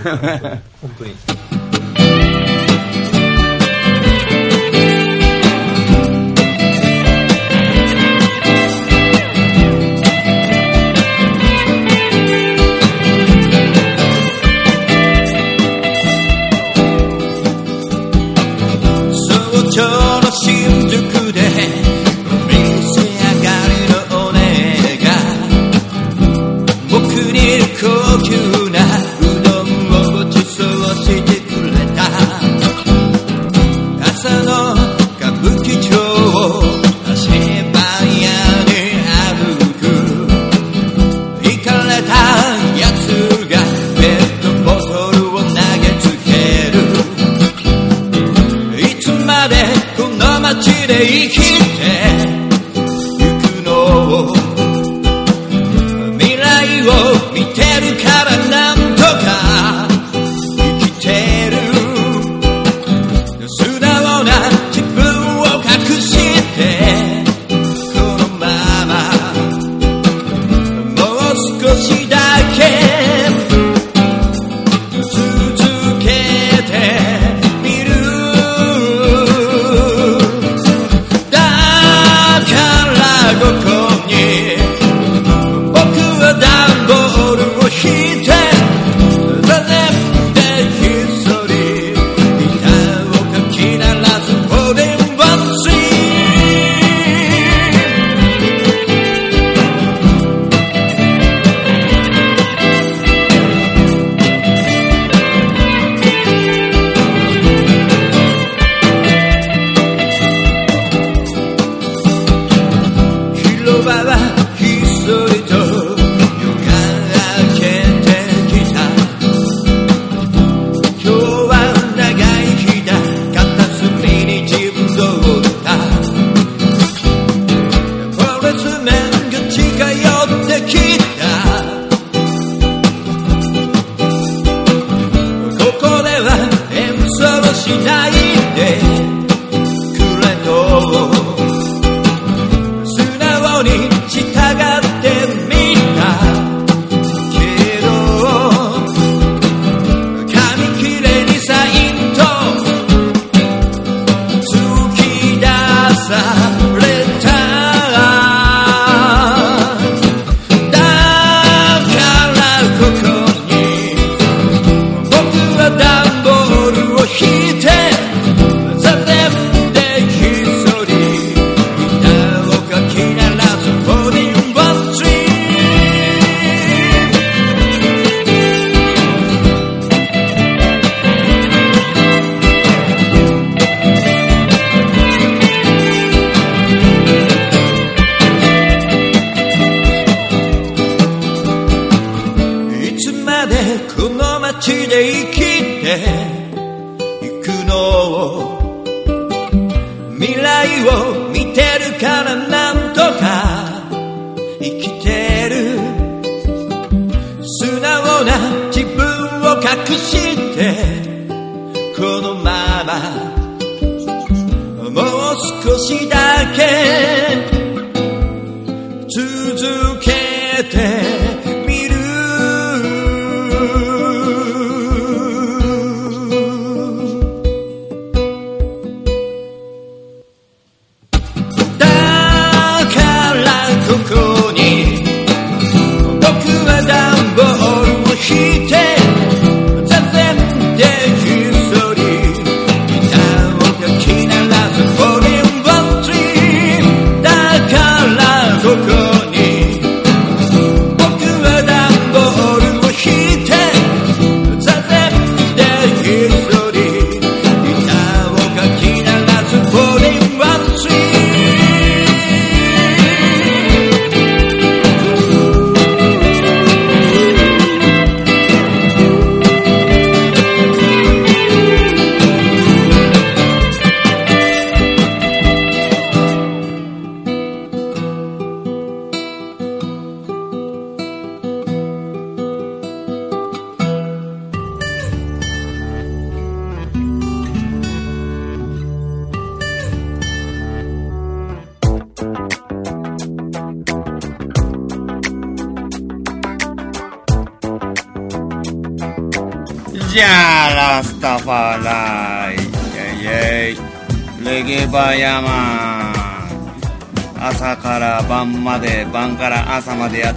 [0.81, 1.68] 本当に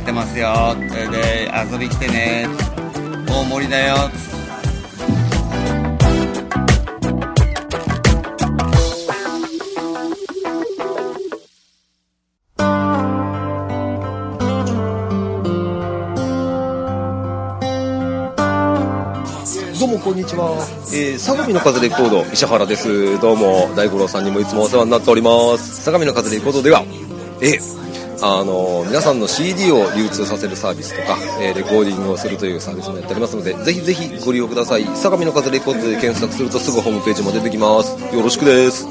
[0.01, 0.75] ってますよ。
[0.79, 2.47] で、で遊び来てね。
[3.27, 3.95] 大盛りだよ。
[19.79, 20.55] どうもこんにちは、
[20.93, 26.83] えー、相模の風レコード石原ですどうも大五郎さんにもいつもお世話になっております相模の風レコードでは
[27.41, 27.80] えー
[28.23, 34.85] あの皆さんの CD を流通させるサービスとか、えーレコーディングをするというサービスもやっておりますのでぜひぜひご利用ください。
[34.95, 37.97] 相模の風レコードで検索するとすぐホームページも出てきます。
[38.15, 38.85] よろしくです。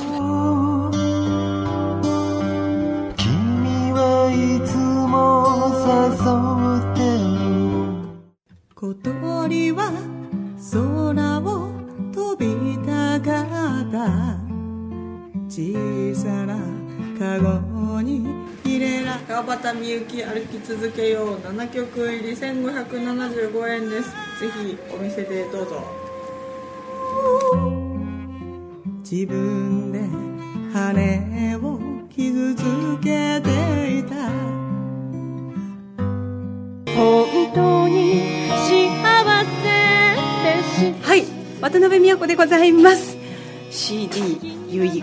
[19.43, 24.11] 川端みゆき歩き続けよう7曲入り1575円です。
[24.39, 25.83] ぜひお店でどうぞ。
[29.03, 30.01] 自分で
[30.75, 31.81] 羽を
[32.11, 32.63] 傷つ
[33.03, 34.29] けていた。
[36.93, 38.93] 本当に幸
[39.47, 39.65] せ
[40.45, 41.25] でしはい
[41.63, 43.17] 渡辺美和子でございます。
[43.71, 44.21] CD
[44.69, 45.03] 遺言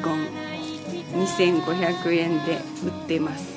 [1.16, 3.57] 2500円で売ってます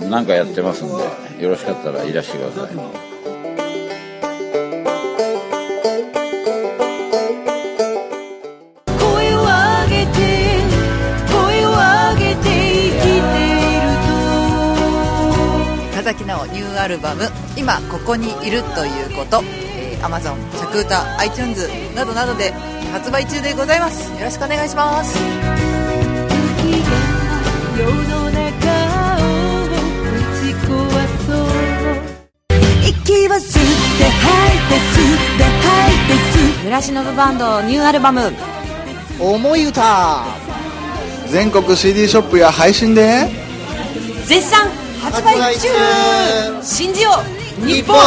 [0.00, 0.94] 何かやってますんで
[1.42, 2.74] よろしかったらいらしてください。
[8.98, 10.18] 声を上げて
[11.30, 13.86] 声を上げて生きている
[15.94, 19.42] 田崎直ニューアルバム「今ここにいるということ」
[19.76, 22.52] えー、Amazon、着歌、iTunes などなどで
[22.92, 24.10] 発売中でございます。
[24.12, 25.18] よろしくお願いします
[33.08, 36.12] 息を吸って吐いて吸って吐いて
[36.92, 38.30] 吸バンドニューアルバム
[39.18, 40.26] 「思い歌」
[41.32, 43.28] 全国 CD ショップや配信で。
[44.26, 44.70] 絶賛。
[45.00, 45.68] 発売中。
[46.62, 47.10] 信じよ
[47.62, 47.96] う日本。
[47.96, 48.04] 吸っ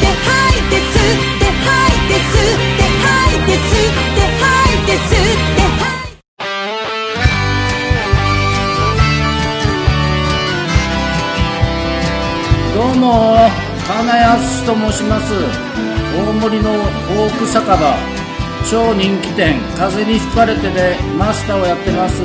[0.00, 5.62] て吐いて吸って吐いて吸って吐いて吸って吐いて吸って
[12.74, 15.32] どうも金安と申します。
[16.14, 17.96] 大森の大奥酒場。
[18.70, 19.60] 超人気店。
[19.76, 22.22] 風に吹かれてでマスターをやってます。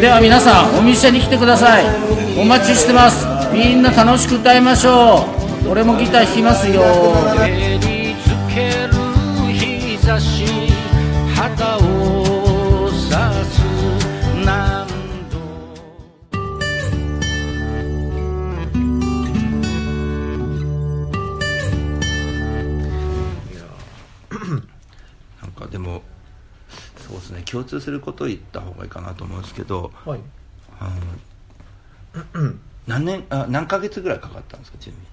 [0.00, 1.84] では皆さんお店に来てください。
[2.38, 3.26] お待ちしてます。
[3.52, 5.26] みんな楽しく歌いましょ
[5.64, 5.70] う。
[5.70, 6.82] 俺もギター弾きますよ。
[6.82, 8.92] 照りつける
[9.52, 10.44] 日差し。
[27.50, 30.20] 共通することを言った方がいいかなと思うんですけど、はい。
[30.80, 30.90] あ
[32.34, 32.52] の
[32.86, 35.06] 何年あ何ヶ月ぐらいかかったんですかちなみに？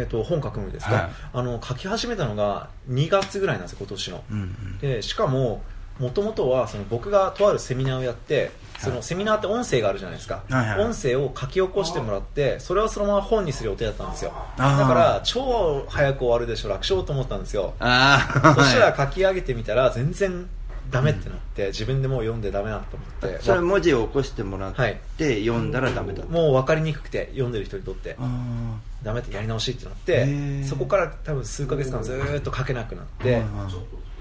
[0.00, 1.10] えー、と本書くのにですか、はい。
[1.32, 4.78] あの書き始めたのが2月ぐらいなんですよ今年の、うんうん。
[4.78, 5.62] でしかも
[5.98, 10.84] もともとはその僕がとあるセミナーをやってそのセミナーって音声があるじゃないですか、はいはい。
[10.86, 14.32] 音声を書き起こしてもらってそれをそのまま本にする予定だったんですよ。
[14.56, 17.74] だから超早く終わるでしょ楽勝と思ったんですよ。
[17.78, 20.48] そしたら書き上げてみたら全然
[20.90, 23.42] ダメってなって、自分でもう読んでダメだと思って。
[23.42, 24.74] それ文字を起こしてもらっ
[25.16, 28.16] て、読んだらダメだもう分かりにくくて読んでる人にとって。
[28.18, 30.64] あダメってやり直しってなっへてー。
[30.64, 33.50] そこから多分数ヶ月間ずーっと書けなくなって、はいはい。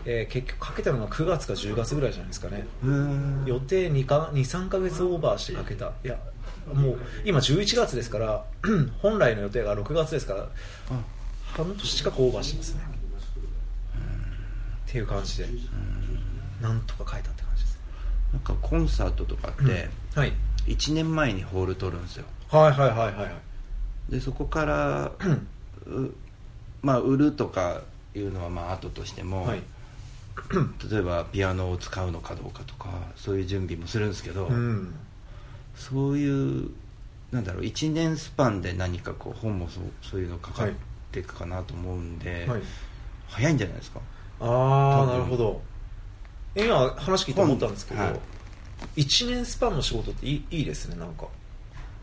[0.06, 2.66] えー結局書けたのが9月か10月ぐらいじゃないですかね。
[3.46, 5.92] 予定23ヶ月オーバーして書けた。
[6.04, 6.08] い。
[6.08, 6.18] や
[6.74, 8.46] もう今11月ですから
[9.02, 10.48] 本来の予定が6月ですから
[11.54, 12.82] 半年近くオーバーしてますね。
[14.88, 15.48] っていう感じで
[16.62, 17.80] なんとか書いたって感じです。
[18.34, 20.34] なんかコンサートとかって、はい。
[20.68, 22.26] 1年前にホール取るんですよ。
[22.50, 23.24] はいはいはいはいは
[24.10, 24.12] い。
[24.12, 25.12] でそこから
[25.86, 26.14] う
[26.82, 27.82] まあ売るとか
[28.14, 29.64] いうのはまあ後としても、はい。
[30.90, 34.94] 例えばピアノを使うのかどうかとかそういう準備もするんですけど、うん。
[35.76, 36.70] そういう
[37.32, 40.70] なんだろう1年スパンで何かこう本もそうそういうのかかっ
[41.12, 42.62] ていくかなと思うんで、はい。
[43.28, 44.00] 早いんじゃないですか？
[44.42, 45.62] ああなるほど
[46.56, 49.02] 今話聞いて思ったんですけど、はい。
[49.02, 51.28] 1年スパンの仕事っていいいいですねなんか。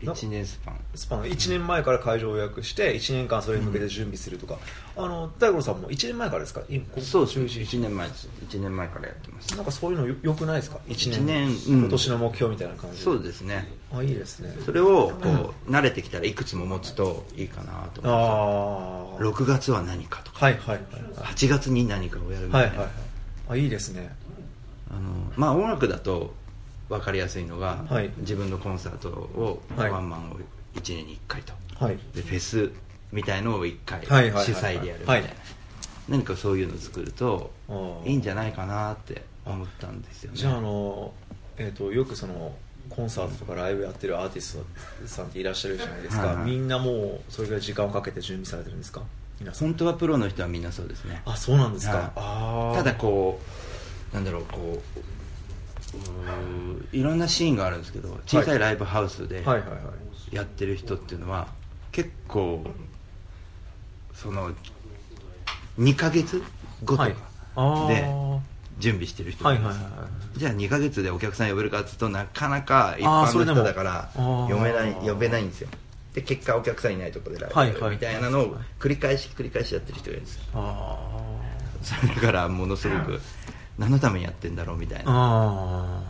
[0.01, 0.79] 1年スパン。
[0.95, 1.23] スパン。
[1.23, 4.57] 1年前から会場を予約して1年間それに向けて準備するとか、
[4.95, 6.61] あの大五郎さんも1年前からですか？
[6.69, 8.29] 今こそうです1年前です。
[8.47, 9.53] 1年前からやってます。
[9.57, 10.93] なんかそういうのよよくないですか？1年。
[10.93, 11.79] 一年うん。
[11.81, 13.03] 今年の目標みたいな感じで。
[13.03, 13.67] そうですね。
[13.93, 14.55] あいいですね。
[14.65, 19.25] それをこう、慣れてきたらいくつも持つといいかなと思って。
[19.25, 20.45] あ6月は何かとか。
[20.45, 20.81] はいはいはい
[21.17, 22.89] 8月に何かをやるみたいな、はいはいはい。
[23.49, 24.15] あいいですね
[24.89, 26.33] あのまあ音楽だと
[26.89, 28.11] 分かりやすいのが、はい。
[28.17, 29.91] 自分のコンサートを、はい。
[29.91, 30.35] ワンマンを
[30.75, 31.97] 1年に1回と、はい。
[32.15, 32.71] でフェス
[33.11, 34.09] みたいのを1回主
[34.53, 35.37] 催でやるみたいな、はい。
[36.09, 37.51] 何かそういうのを作ると
[38.05, 40.37] いいんじゃないかなって思ったんですよね。
[40.37, 41.13] じゃああの、
[41.57, 42.55] えー、とよくその
[42.89, 46.45] コンサートとかライブやってるアーティストさんっていらっしゃるじゃないですか、はいはい。
[46.45, 49.03] みんなもうそれぐらい時間をかけて準備されてるんですか？
[49.57, 51.21] 本当はプロの人はみんなそうですね。
[51.25, 52.77] あそうなんですか、はい。
[52.77, 53.45] ただこう
[54.13, 54.81] なんだろうこ
[55.93, 59.43] ううーいろんなシーンがあるんですけど小さいライブハウスで
[60.31, 61.47] やってる人っていうのは
[61.91, 62.63] 結構
[64.13, 64.51] その
[65.79, 66.43] 2ヶ月
[66.83, 67.15] 後とかはい。
[67.55, 68.39] あでー
[68.79, 69.81] 準備してる人はいはいはいは
[70.37, 75.69] じゃあ2ヶ月でお客さん呼べるかっていうとなかなか一般の人だから呼べない呼べないんですよ。
[76.13, 80.41] で結果お客さんいないところでライブやるみたいなのを繰り返し繰り返しやってる人がいるんですよ。
[80.55, 80.97] あ
[81.81, 83.19] それだからものすごく
[83.79, 85.05] 何のためにやってんだろうみたいな。
[85.07, 86.03] あ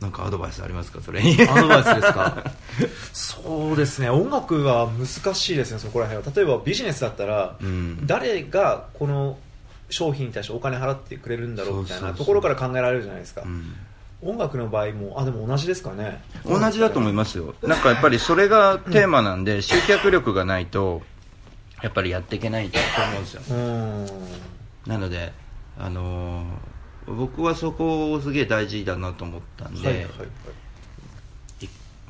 [0.00, 1.36] なんかアドバイスありますかそれに。
[1.46, 2.42] アドバイスですか？
[3.12, 6.32] そうですね音楽は難しいですねそこら辺は。
[6.34, 8.06] 例えばビジネスだったら、うん。
[8.06, 9.38] 誰がこの
[9.90, 13.74] 商品に対してお金払ってくれるんだろうみたいなところから考えられるじゃないですか、うん。
[14.22, 16.22] 音楽の場合もあでも同じですかね。
[16.46, 17.54] 同じだと思いますよ。
[17.62, 21.02] なんかやっぱりそれがテーマなんで集客力がないと
[21.82, 22.78] やっぱりやっていけないと
[23.08, 23.42] 思うんですよ。
[23.50, 24.06] うん。
[24.86, 25.32] なので
[25.78, 26.69] あのー
[27.16, 30.12] 僕はそこをすげえ大事だなと思ったんで、はいはいはい。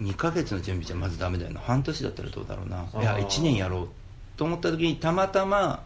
[0.03, 1.61] 2ヶ月の準備じゃまずダメだよな。
[1.61, 2.87] 半年だったらどうだろうな。
[3.01, 3.89] いや1年やろう
[4.37, 5.83] と思った時にたまたま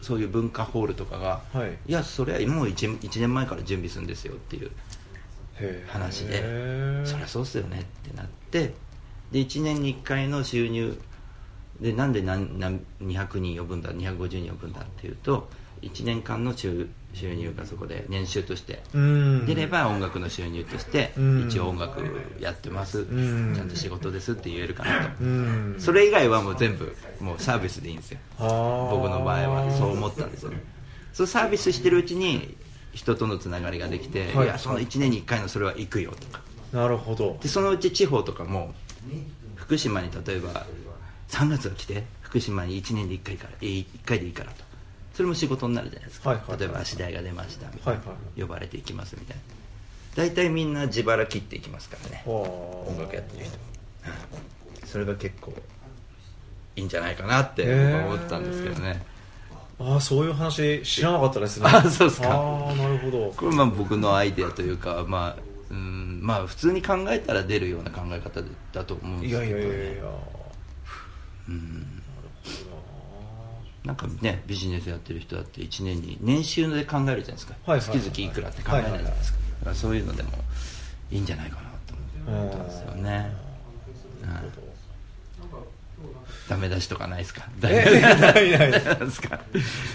[0.00, 1.76] そういう文化ホールとかが、はい。
[1.86, 4.70] いやそれはもう 1, 1年前から準備するんですよっていう
[5.88, 8.72] 話でそりゃそうっすよねってなって
[9.30, 10.98] で1年に1回の収入
[11.80, 15.48] でなんで何何200人呼ぶんだ250人呼ぶんだっていうと
[15.82, 19.46] 1年間の収収入がそこで年収としてうん。
[19.46, 21.46] 出れば音楽の収入としてうん。
[21.48, 22.00] 一応音楽
[22.40, 23.00] やってます。
[23.00, 23.54] ん。
[23.54, 25.24] ちゃんと仕事ですって言えるかなと。
[25.24, 25.76] うん。
[25.78, 28.18] それ以外はもう全部もうサービスでいいんですよ。
[28.38, 29.70] 僕の場合は。
[29.72, 30.50] そう思ったんですよ。
[30.50, 30.62] ね
[31.12, 32.56] そうサービスしてるうちに
[32.92, 34.46] 人とのつながりができて、はい。
[34.46, 36.40] い、やその1年に1回のそれは行くよとか。
[36.72, 37.38] なるほど。
[37.42, 38.74] でそのうち地方とかも
[39.56, 40.66] 福島に例えば
[41.28, 44.64] 3月は来て福福島に1年で1回から1回でいいからと
[45.14, 48.40] それも仕事になるじゃないですか、はいはいはい例えば足代が出ましたみたいな、はいはい。
[48.40, 49.42] 呼ばれていきますみたいな。
[50.14, 52.22] 大体みんな自腹切っていきますからね。
[52.26, 52.42] 音
[52.88, 53.56] 音楽やってる人。
[54.10, 54.42] はい
[54.86, 55.54] それが結構
[56.76, 59.02] いいんじゃないかなって思ったんですけどね。
[59.78, 61.66] ああそういう話知らなかったですね。
[61.72, 62.28] あそうですか。
[62.28, 63.32] ああなるほど。
[63.34, 65.36] これまあ僕のアイデアというかまあ
[65.70, 68.42] うんまあ普通に考えたら出るような考え方
[68.72, 70.02] だと思うんですけど、いやいやいやいや。
[71.48, 71.91] うん
[73.84, 80.30] なんかねビジネスやってる人だって1年に年収で考えるじゃないですか、はいはいはい月々いくらって考えないじゃないですか、だからそういうのでも
[81.10, 83.32] いいんじゃないかなと思ったんですよね、
[84.24, 84.71] うん
[86.52, 87.48] ダメ出しとかないですか？
[87.64, 89.40] えないないですか？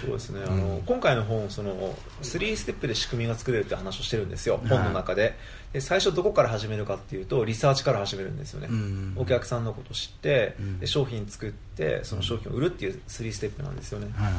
[0.01, 0.41] そうですね。
[0.45, 4.67] あの、今回の本その3ステップで仕組みが作れるって話をしてるんですよはい。
[4.69, 5.37] 本の中で。
[5.73, 9.13] で最初どこから始めるかっていうとリサーチから始めるんですよね、うん。
[9.17, 10.79] お客さんのことを知って、うん。
[10.79, 14.31] で商品作ってその商品を売るっていう3ステップなんですよね、はい。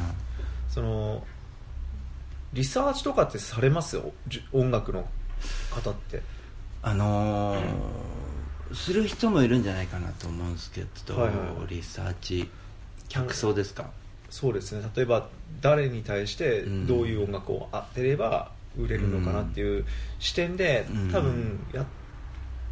[0.69, 1.23] その
[2.53, 4.11] リサーチとかってされますよ？
[4.51, 5.07] 音楽の
[5.71, 6.21] 方って。
[6.81, 7.59] あのー
[8.73, 11.67] する人もいるんじゃないかなと思うんですけど、はいはいはい。
[11.69, 12.49] リサーチ。
[13.07, 13.89] 客層ですか？
[14.29, 14.87] そうですね。
[14.95, 15.27] 例えば
[15.61, 16.87] 誰に対してうん。
[16.87, 19.85] どういう音楽を当てれば売れるのかなっていう
[20.19, 21.11] 視点で、うん。
[21.11, 21.85] 多分や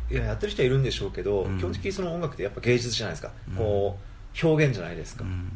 [0.09, 1.57] いややってる人はいるんでしょうけど、うん。
[1.57, 3.55] 基本的にその音楽ってやっぱ芸術じゃないですか、うん。
[3.55, 3.97] こ
[4.41, 5.51] う表現じゃないですか、うん。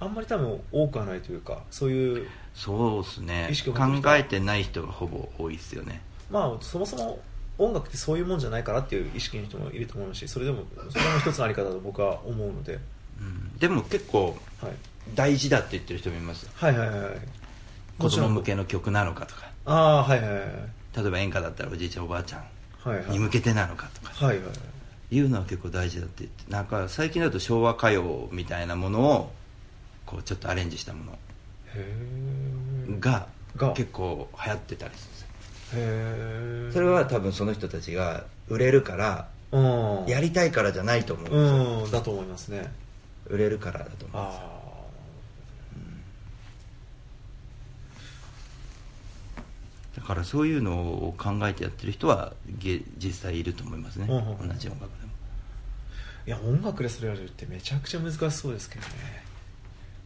[0.00, 3.48] あんまり多分多くはないというかそういうそうですね。
[3.50, 3.82] 意識を考
[4.16, 6.02] えてない人がほぼ多いですよね。
[6.30, 7.20] まあそもそも
[7.58, 12.78] 音楽ってそういうもんじゃないかなっていう意識の人もいると思うしそれでもそれも一つのあり方だと僕は思うので、
[13.20, 13.58] うん。
[13.58, 14.72] でも結構はい、
[15.14, 16.50] 大事だって言ってる人もいますよ。
[16.54, 17.12] はいはいはいはい。
[17.98, 19.50] 子供向けの曲なのかとか。
[19.64, 20.42] ああはいはいはい
[20.96, 24.26] 例えば演歌だったらおじいちゃんおばあちゃんに向けてなのかとか。
[24.26, 24.44] はいは
[25.10, 25.20] いい。
[25.20, 29.32] うのは結構大事だって言ってなんか最近だと昭和歌謡みたいなものを
[30.04, 31.18] こうちょっとアレンジしたもの
[31.74, 33.26] へが
[33.56, 33.72] が。
[33.72, 35.15] 結構流行ってたりする
[36.72, 40.04] それは多分その人たちが売れるからうん。
[40.06, 41.84] やりたいからじゃないと思うんですよ。
[41.84, 42.72] うんだと思いますね。
[43.28, 44.40] 売れるからだと思うんです
[50.00, 54.48] だからそういうのを考えてやってる人はげ実際いると思いますね、うんうんうん。
[54.48, 55.12] 同じ音楽でも。
[56.26, 59.24] いや音楽でそれやるってめちゃくちゃ難しそうですけどね。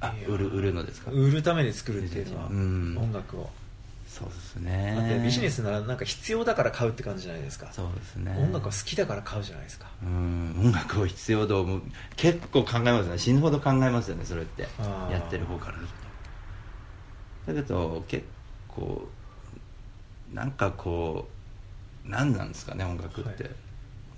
[0.01, 1.11] あ売る売るのですか？
[1.11, 2.97] 売るために作るっていうのはうん。
[2.99, 3.51] 音楽を
[4.11, 4.95] そうですね。
[4.99, 7.69] だってビジネスならなんか必要だから買うって感じじゃないですか。
[7.71, 8.37] そうですね。
[8.39, 9.87] 音楽は好きだから買うじゃないですか。
[10.03, 10.57] うん。
[10.59, 11.81] 音楽を必要度も
[12.17, 13.19] 結構考えますね。
[13.19, 14.63] 死ぬほど考えますよねそれって。
[15.13, 15.79] やってる方から
[17.55, 18.27] だけど結
[18.67, 19.09] 構
[20.35, 21.29] なんかこ
[22.05, 23.51] う何なんですかね音楽って、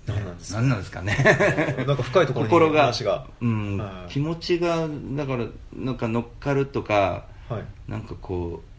[0.07, 0.59] 何なんですか？
[0.59, 1.75] 何なんですかね。
[1.87, 2.81] なんか深いところに心が。
[2.81, 3.27] 話が。
[3.41, 3.77] うん。
[3.77, 4.11] はい。
[4.11, 7.63] 気持ちがだからなんか乗っかるとかはい。
[7.87, 8.72] なんかこう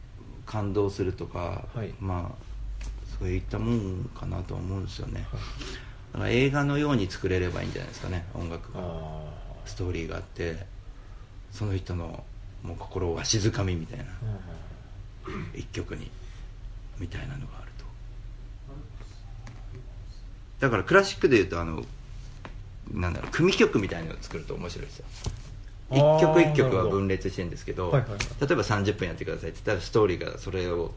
[0.46, 1.92] 感動するとか、はい。
[2.00, 2.44] まあ
[3.18, 5.26] そういったもんかなとは思うんですよね、
[6.12, 8.80] だから映画のように作れればいいんじゃないですかね音楽が。
[9.64, 10.58] ストーリーがあって
[11.50, 12.22] その人の
[12.62, 14.04] もう心をわしづかみみたいな
[15.54, 16.10] 一曲に
[16.98, 17.84] みたいなのがあると。
[20.60, 21.84] だからクラシックでいうとあの
[22.92, 25.06] なんだろう組曲みたいなのを作ると面白いですよ
[25.94, 28.18] 一あー曲一曲は分裂してるんですけど、はいはいはい。
[28.18, 30.92] 例えば30分やってくださいって言ったらストーリーがそれを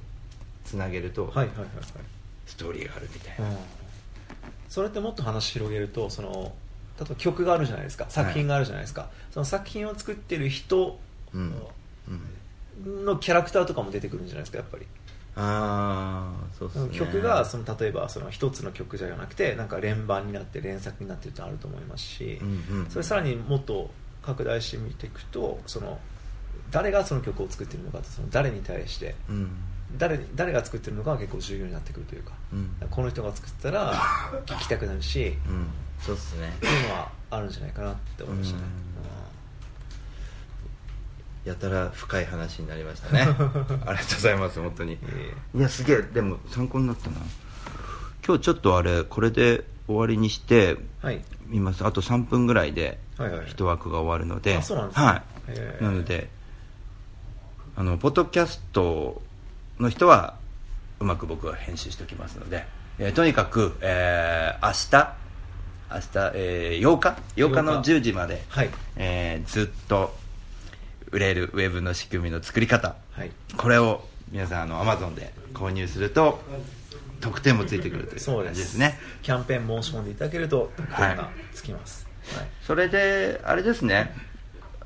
[0.66, 1.68] つなげると、はいはいはいはい。
[2.46, 3.58] ストーリーがあるみたいな、うん。
[4.70, 6.54] それってもっと話広げるとその
[7.00, 8.06] 例えば曲があるじゃないですか。
[8.10, 11.00] 作品があるじゃないですか、その作品を作ってる人
[11.34, 11.54] うん。
[13.06, 14.86] のキャラクターとかも出てくるんじゃないですかやっぱり。
[15.36, 16.98] ああそうですね。
[16.98, 22.90] 曲がその例えばその一つの曲じゃなくてなんか連番になって連作になってるってあると思いますし、うんうん。
[22.90, 23.92] それさらにもっと
[24.28, 26.00] 拡大してみていくとその
[26.70, 29.50] 誰がその曲を作ってるのかとその誰に対してうん。
[29.98, 32.76] 誰誰が作ってるのかが結構重要になってくるというか、うん。
[32.92, 33.94] この人が作ったら
[34.46, 35.68] 聴きたくなるし、うん。
[36.02, 36.50] そうですね。
[36.58, 38.64] っていうのはあるんじゃないかなって思いましたね、
[41.46, 43.22] やたら深い話になりましたね。
[43.24, 44.98] ありがとうございます本当に。
[45.56, 46.02] いやすげえ。
[46.02, 47.16] でも参考になったな。
[48.26, 51.24] 今日ちょっとあれこれで終わりにしてはい。
[51.46, 51.86] 見ます。
[51.86, 53.00] あと3分ぐらいで
[53.48, 54.56] 一枠が終わるので
[54.94, 55.52] はい。
[55.52, 55.84] へー。
[55.84, 56.30] なので
[57.76, 59.22] あのポッドキャスト
[59.80, 60.36] の人は
[61.00, 62.66] うまく僕は編集しておきますので、
[63.00, 65.16] えーとにかく、えー明日
[65.90, 68.70] 明日、えー8日8日の10時まで、はい。
[68.96, 70.16] えーずっと
[71.12, 73.32] 売れるウェブの仕組みの作り方、はい。
[73.56, 76.40] これを皆さんあの Amazon で購入すると
[77.22, 78.98] 特典もついてくるという感じですすね。
[79.24, 82.08] キャンペーン申し込んでいただけると特典がつきます、
[82.64, 84.14] それであれですね。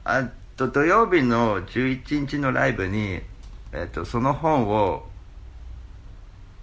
[0.03, 3.21] あと土曜日の11日のライブに、
[3.71, 5.07] えっとその本を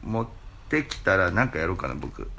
[0.02, 0.26] 持っ
[0.68, 2.30] てきたら何かやろうかな僕。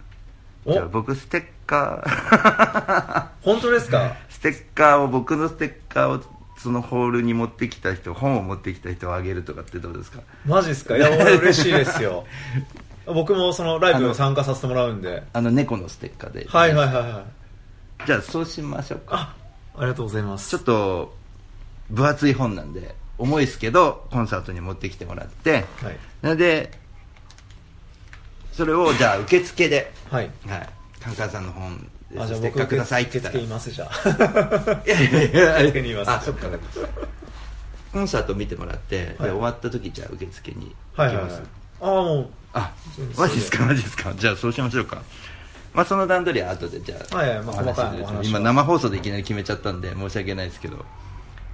[0.67, 3.27] じゃあ僕ステッカー。
[3.43, 4.15] 本当ですか？
[4.29, 6.23] ステッカーを僕のステッカーを
[6.57, 10.19] そのホールに持ってきた人本を持ってきた人をあげるとかってどうですか？
[10.45, 10.97] マジですか？
[10.97, 12.25] いや俺嬉しいですよ。
[13.05, 15.23] 僕もそのライブ参加させてもらうんで。
[15.33, 16.45] あの猫のステッカーで。
[16.47, 17.38] はいはいはいはい
[18.05, 19.35] じゃあそうしましょうか。
[19.75, 20.49] ありがとうございます。
[20.49, 21.13] ちょっと
[21.89, 25.97] 分厚い本なんで重いですけどコンサートに持ってきてもらって、はい。
[26.21, 26.71] なので
[28.51, 29.91] それをじゃあ受付で。
[30.09, 30.31] はい。
[30.47, 30.69] はい。
[30.99, 33.37] カンカンさんの本であじゃあ僕ステッカーくださいって受言った。
[33.37, 34.83] ら付いますじゃあ。
[34.85, 35.55] いやいやいや。
[35.59, 36.11] 受付にいます。
[36.11, 36.47] あそっか
[37.91, 41.41] コンサート見てもらって、で終わった時じゃあ受付に行きます、はいはいはい。
[41.81, 42.29] ああもう。
[42.51, 42.73] あ
[43.17, 44.13] マジですかマジですか。
[44.15, 45.01] じゃあそうしましょうか
[45.73, 50.77] まあその段取りは後でじゃあはいはいまあお話かいお話は今生放送でいきなり決めちゃったんで申し訳ないですけど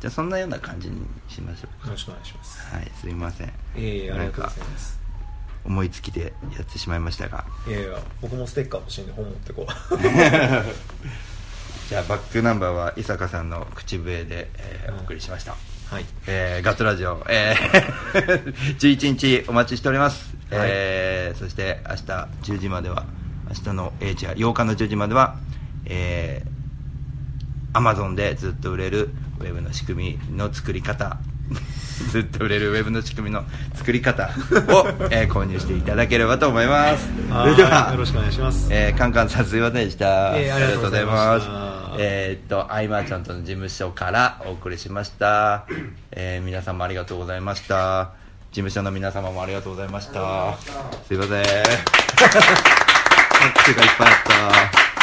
[0.02, 1.88] じゃあそんなような感じにしましょうか。
[1.88, 2.60] よろしくお願いします。
[2.76, 3.48] はいすいません。
[3.48, 5.00] いえいえありがとうございます。
[5.66, 7.46] 思いつきでやってしまいましたが。
[7.68, 9.98] いやいや僕もステッカー欲しいんで本持ってこう。
[11.90, 15.56] じゃあバックナンバーは伊坂さんの口笛で、えーお送りしました、
[15.90, 16.06] はい。
[16.28, 23.06] えーガットラジオ、えー 11日お待ちしております、えーそして明日10時までは
[23.48, 25.36] 明日の、えー違う8日の10時までは、
[25.86, 31.18] えー、Amazon でずっと売れるウェブの仕組みの作り方
[32.12, 33.44] ずっと売れるウェブの仕組みの
[33.76, 34.28] 作り方を、
[35.12, 37.08] えー購入していただければと思います。
[37.30, 38.68] それではよろしくお願いします。
[38.72, 41.48] えーカンカンさんすいませんでした、えーありがとうございます。
[41.98, 45.66] えーっとアイマーちゃんとの事務所からお送りしました、
[46.12, 48.12] えー皆さんもありがとうございました。
[48.52, 50.58] 事務所の皆様もありがとうございました。
[51.08, 52.85] すいません
[53.46, 54.95] 拍手がいっぱいあった。